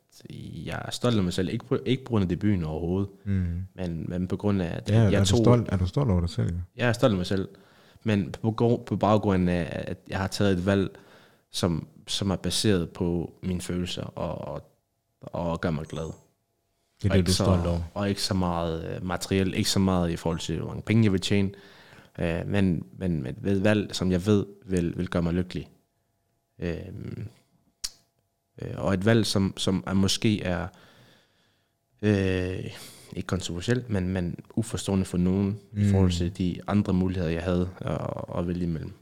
[0.65, 1.49] jeg er stolt af mig selv.
[1.49, 3.45] Ikke på, ikke på grund af debuten overhovedet, Mm.
[3.75, 5.37] men, men på grund af, at Ja, er, jeg du tog...
[5.37, 6.53] stolt, er du stolt over dig selv?
[6.75, 7.47] Jeg er stolt af mig selv.
[8.03, 10.89] Men på, på baggrund af, at jeg har taget et valg,
[11.51, 14.61] som, som er baseret på mine følelser og, og,
[15.21, 16.13] og gør mig glad.
[17.03, 17.81] Det er det, du er stolt over.
[17.93, 21.03] Og ikke så meget øh, materielt, ikke så meget i forhold til, hvor mange penge
[21.03, 21.51] jeg vil tjene,
[22.19, 25.69] øh, men, men med et valg, som jeg ved vil, vil gøre mig lykkelig.
[26.59, 26.77] Øh,
[28.61, 30.67] øh, og et valg, som, som er måske er
[32.01, 32.77] øh,
[33.15, 35.81] ikke kontroversielt, men, men uforstående for nogen mm.
[35.81, 37.99] i forhold til de andre muligheder, jeg havde at,
[38.37, 38.93] at vælge imellem.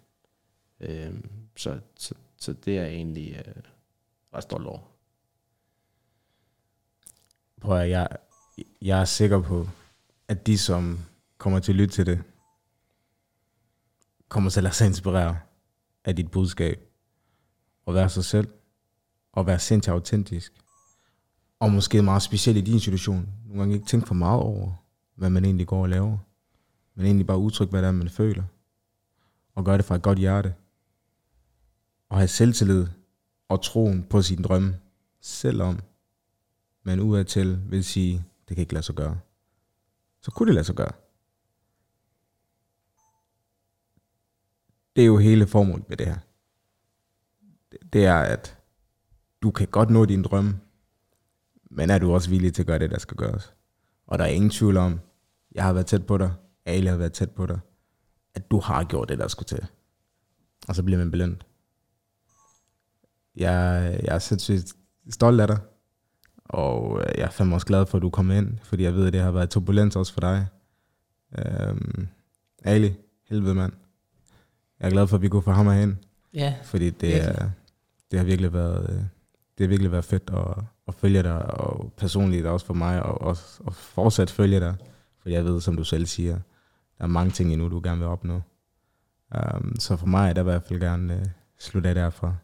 [0.80, 1.14] Øh,
[1.56, 3.64] så, så, så det er jeg egentlig øh,
[4.34, 4.95] ret stolt over.
[7.62, 8.08] Prøv at, jeg,
[8.82, 9.70] jeg er sikker på,
[10.28, 11.00] at de, som
[11.38, 12.24] kommer til at lytte til det,
[14.30, 15.38] kommer til at lade sig inspirere
[16.06, 16.80] af dit budskab.
[17.86, 18.48] Og være sig selv.
[19.32, 20.54] Og være sindssygt autentisk.
[21.60, 23.30] Og måske meget specielt i din situation.
[23.46, 24.72] Nogle gange ikke tænke for meget over,
[25.16, 26.18] hvad man egentlig går og laver.
[26.96, 28.44] Men egentlig bare udtrykke, hvad det er, man føler.
[29.56, 30.54] Og gøre det fra et godt hjerte.
[32.10, 32.88] Og have selvtillid
[33.50, 34.80] og troen på sin drømme.
[35.22, 35.80] Selvom
[36.86, 39.20] man udadtil vil sige, det kan ikke lade sig gøre.
[40.22, 40.92] Så kunne det lade sig gøre.
[44.96, 46.18] Det er jo hele formålet med det her.
[47.72, 48.58] Det- Det er, at
[49.42, 50.60] du kan godt nå din drømme,
[51.72, 53.54] men er du også villig til at gøre det, der skal gøres.
[54.08, 55.00] Og der er ingen tvivl om,
[55.52, 56.34] jeg har været tæt på dig,
[56.66, 57.60] alle har været tæt på dig,
[58.34, 59.66] at du har gjort det, der skulle til.
[60.68, 61.46] Og så bliver man belønnet.
[63.36, 64.74] Jeg, jeg er sindssygt
[65.10, 65.60] stolt af dig,
[66.46, 69.08] og øh, jeg er fandme også glad for, at du kom ind, fordi jeg ved,
[69.08, 70.48] at det har været turbulent også for dig.
[71.38, 72.08] Øhm,
[72.64, 72.94] Ali,
[73.30, 73.74] helvede mand.
[74.80, 76.00] Jeg er glad for, at vi kunne få ham herhen,
[76.34, 77.36] Ja, fordi det, Virkelig.
[77.38, 77.50] er,
[78.12, 78.96] det har virkelig været, øh,
[79.58, 83.22] det har virkelig været fedt at, at følge dig, og personligt også for mig, og
[83.22, 84.76] også at fortsat følge dig,
[85.22, 86.34] for jeg ved, som du selv siger,
[86.98, 88.42] der er mange ting endnu, du gerne vil opnå.
[89.36, 91.22] Um, så for mig er der i hvert fald gerne uh,
[91.60, 92.36] slutte af derfra.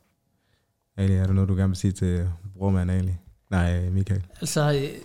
[0.98, 3.14] Ali, er der noget, du gerne vil sige til brormand Ali?
[3.52, 4.24] Nej, Michael.
[4.42, 5.02] altså øh,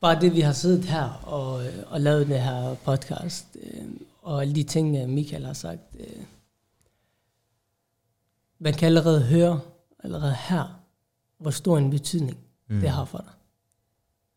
[0.00, 3.84] bare det, vi har siddet her og, øh, og lavet det her podcast, øh,
[4.22, 6.22] og alle de ting, øh, Michael har sagt, øh,
[8.58, 9.60] man kan allerede høre,
[10.04, 10.80] allerede her,
[11.38, 12.80] hvor stor en betydning mm.
[12.80, 13.32] det har for dig,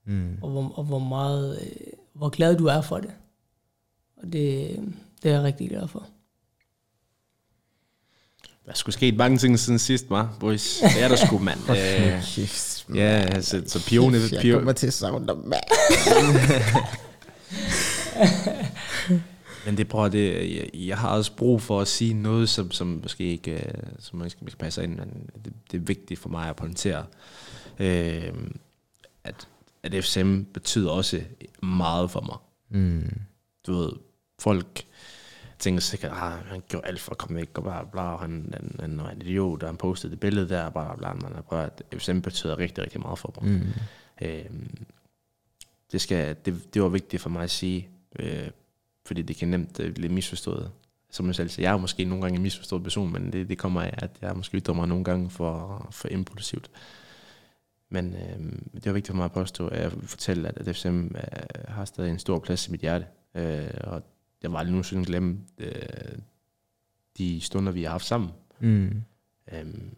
[0.05, 0.37] Mm.
[0.41, 3.11] og hvor, og hvor meget, øh, hvor glad du er for det.
[4.17, 4.69] Og det,
[5.23, 6.07] det er jeg rigtig glad for.
[8.69, 10.79] Der skulle sket mange ting siden sidst, var, boys.
[10.79, 11.59] Det er der sgu, mand.
[11.69, 14.17] Øh, ja, altså, så pione...
[14.41, 15.63] Pio, til at savne dig, mand.
[19.65, 22.87] men det prøver det, jeg, jeg, har også brug for at sige noget, som, som
[23.03, 26.49] måske ikke øh, som måske ikke passer ind, men det, det er vigtigt for mig
[26.49, 27.05] at pointere.
[27.79, 28.33] Øh,
[29.23, 29.47] at,
[29.83, 31.21] at FCM betyder også
[31.63, 32.37] meget for mig.
[32.81, 33.11] Mm.
[33.67, 33.91] du ved,
[34.39, 34.83] folk
[35.59, 38.53] tænker sikkert, at han gjorde alt for at komme væk, og bla bla, og han,
[38.53, 41.35] han, han var en idiot, og han postede det billede der, bla bla bla, man
[41.35, 43.51] har prøvet, at FCM betyder rigtig, rigtig meget for mig.
[43.51, 43.67] Mm.
[44.21, 44.85] Øhm,
[45.91, 47.89] det, skal, det, det var vigtigt for mig at sige,
[48.19, 48.49] øh,
[49.05, 50.71] fordi det kan nemt øh, blive misforstået.
[51.11, 53.57] Som jeg selv siger, jeg er måske nogle gange en misforstået person, men det, det
[53.57, 56.71] kommer af, at jeg måske ytrer mig nogle gange for, for impulsivt.
[57.89, 61.05] Men øh, det var vigtigt for mig at påstå, at jeg fortælle, at, at FCM
[61.15, 61.21] øh,
[61.67, 63.05] har stadig en stor plads i mit hjerte.
[63.35, 64.03] Øh, og
[64.43, 65.71] jeg var aldrig nogensinde glemme øh,
[67.17, 68.29] de stunder, vi har haft sammen.
[68.59, 69.03] Mm.
[69.53, 69.95] Øhm,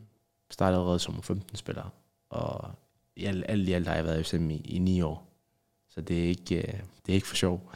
[0.50, 1.94] startede allerede som 15-spiller,
[2.30, 2.72] og
[3.16, 5.28] i alt, alt i alt har jeg været i FCM i, i 9 år.
[5.90, 6.74] Så det er ikke, øh,
[7.06, 7.72] det er ikke for sjov.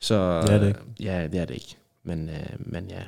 [0.00, 0.80] Så, Det er det ikke.
[1.00, 1.76] Ja, det er det ikke.
[2.02, 3.02] Men, øh, men ja,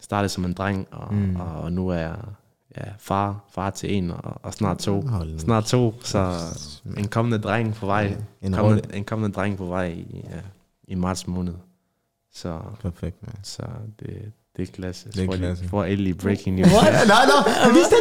[0.00, 1.36] startede som en dreng, og, Mm.
[1.36, 2.18] og, og nu er jeg
[2.76, 5.00] ja, far, far til en, og, og snart to.
[5.00, 5.38] Hold.
[5.38, 6.38] Snart to, så
[6.96, 8.16] en kommende dreng på vej.
[8.42, 10.40] En kommende, en kommende dreng på vej i, ja,
[10.84, 11.54] i marts måned.
[12.34, 13.34] Så, Perfekt, man.
[13.44, 13.62] så
[14.00, 15.08] det, det er klasse.
[15.12, 15.68] Det er For- klasse.
[15.68, 16.72] For endelig breaking news.
[16.72, 16.92] What?
[16.92, 17.96] Nej, nej, jeg vidste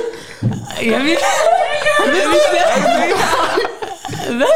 [0.92, 1.26] Jeg vidste
[1.98, 2.60] Jeg vidste
[4.38, 4.48] Hvad?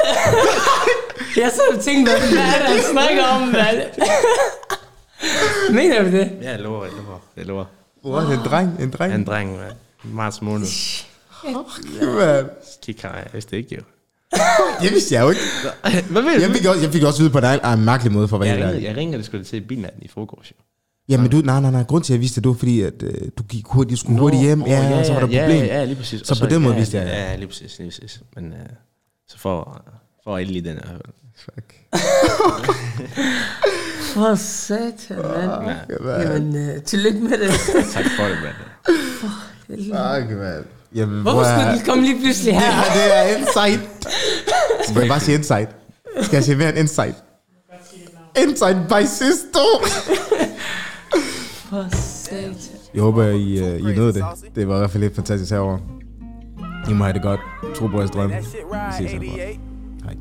[1.37, 3.77] Jeg så tænkte, hvad er det, han snakker om, mand?
[5.73, 6.31] Mener du det?
[6.41, 7.19] Ja, jeg lover, jeg lover.
[7.37, 7.65] Jeg lover.
[8.05, 9.13] What, en dreng, en dreng.
[9.13, 9.71] En dreng, man.
[10.03, 10.67] Marts måned.
[11.43, 12.49] Man.
[12.83, 13.81] Kig her, jeg vidste ikke jo.
[14.81, 15.41] Det vidste jeg jo ikke.
[16.13, 18.27] Hvad ved Jeg fik også, jeg fik også vide på en, ej, en mærkelig måde
[18.27, 20.55] for at være Jeg ringede, jeg ringede det skulle til i bilen i forgårs, jo.
[21.09, 21.83] Jamen du, nej, nej, nej.
[21.83, 23.97] Grund til, at jeg vidste det, det var fordi, at øh, du gik hurtigt, du
[23.97, 24.61] skulle hurtigt hjem.
[24.61, 25.63] Åh, Ja, og så var der ja, problem.
[25.65, 26.21] Ja, ja, lige præcis.
[26.25, 27.29] Så Og på den måde ja, vidste jeg, Ja, ja.
[27.29, 28.21] ja, lige præcis, lige præcis.
[28.35, 28.57] Men uh,
[29.27, 29.81] så for,
[30.23, 30.97] for endelig den her.
[31.35, 31.75] Fuck.
[34.13, 35.77] For satan, mand.
[36.05, 37.49] Ja, Jamen, uh, tillykke med det.
[37.93, 38.55] tak for det, mand.
[39.19, 40.63] Fuck, man.
[40.95, 42.71] Jamen, Hvorfor hvor er- skulle den komme lige pludselig her?
[42.93, 44.07] Det er insight.
[44.93, 45.69] Må jeg bare sige insight?
[46.21, 47.15] Skal jeg sige mere end insight?
[48.37, 49.65] Insight by Sisto.
[51.69, 52.55] For satan.
[52.93, 54.25] Jeg håber, I, uh, I nåede det.
[54.55, 55.79] Det var i hvert fald lidt fantastisk herovre.
[56.89, 57.39] I må have det godt.
[57.75, 58.35] Tro på jeres drømme.
[58.35, 59.25] Vi ses herfra.
[59.25, 59.59] 88.
[60.03, 60.15] Hej.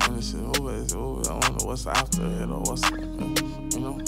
[0.00, 1.20] And this shit over, it's over.
[1.20, 2.90] I don't know what's after it or what's,
[3.74, 3.98] you know.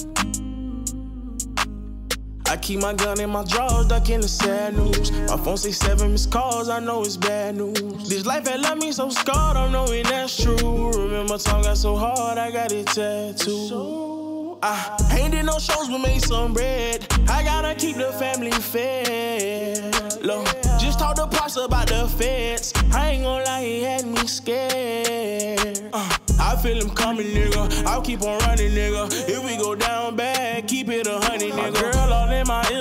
[2.51, 5.13] I keep my gun in my drawers, ducking the sad news.
[5.13, 8.09] My phone say seven missed calls, I know it's bad news.
[8.09, 10.91] This life had left me so scarred, I'm knowing that's true.
[10.91, 14.59] Remember, time got so hard, I got it tattooed.
[14.65, 17.07] I ain't did no shows, but made some bread.
[17.29, 19.95] I gotta keep the family fed.
[20.21, 20.45] Look,
[20.81, 22.73] just talk to pops about the feds.
[22.93, 25.89] I ain't gonna lie, he had me scared.
[25.93, 27.87] Uh, I feel him coming, nigga.
[27.87, 29.07] I'll keep on running, nigga.
[29.29, 30.40] If we go down bad,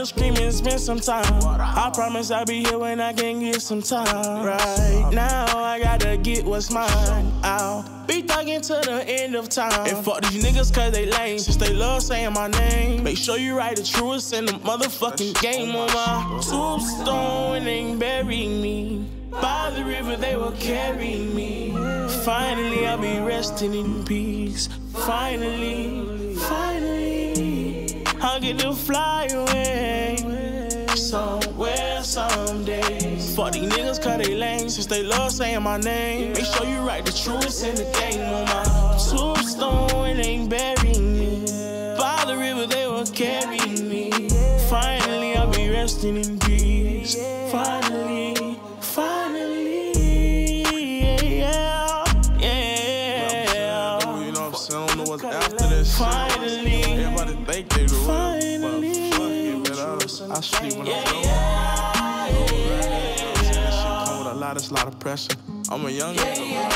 [0.09, 1.23] screaming, spend some time.
[1.43, 4.45] I promise I'll be here when I can get some time.
[4.45, 7.31] Right now, I gotta get what's mine.
[7.43, 9.87] I'll be thugging to the end of time.
[9.87, 11.39] And fuck these niggas cause they lame.
[11.39, 13.03] Since they love saying my name.
[13.03, 18.47] Make sure you write the truest in the motherfucking game on my tombstone and bury
[18.47, 19.05] me.
[19.31, 21.71] By the river they will carry me.
[22.25, 24.69] Finally I'll be resting in peace.
[25.05, 27.08] Finally, finally,
[28.21, 30.17] I'll get to fly away.
[30.95, 33.17] Somewhere, someday.
[33.35, 36.33] Fuck these niggas cause they lame since they love saying my name.
[36.33, 38.63] Make sure you write the truest in the game on my
[39.09, 41.45] tombstone It ain't burying me.
[41.97, 44.11] By the river they will carry me.
[44.69, 47.15] Finally I'll be resting in peace.
[47.51, 49.91] Finally, finally,
[51.39, 52.03] yeah,
[52.39, 54.23] yeah.
[54.25, 54.83] You know what I'm saying?
[54.83, 56.28] I don't know what's after this shit.
[60.39, 61.03] I, sleep when I'm yeah.
[62.31, 65.35] That shit come with a lot, it's a lot of pressure.
[65.69, 66.69] I'm a young nigga,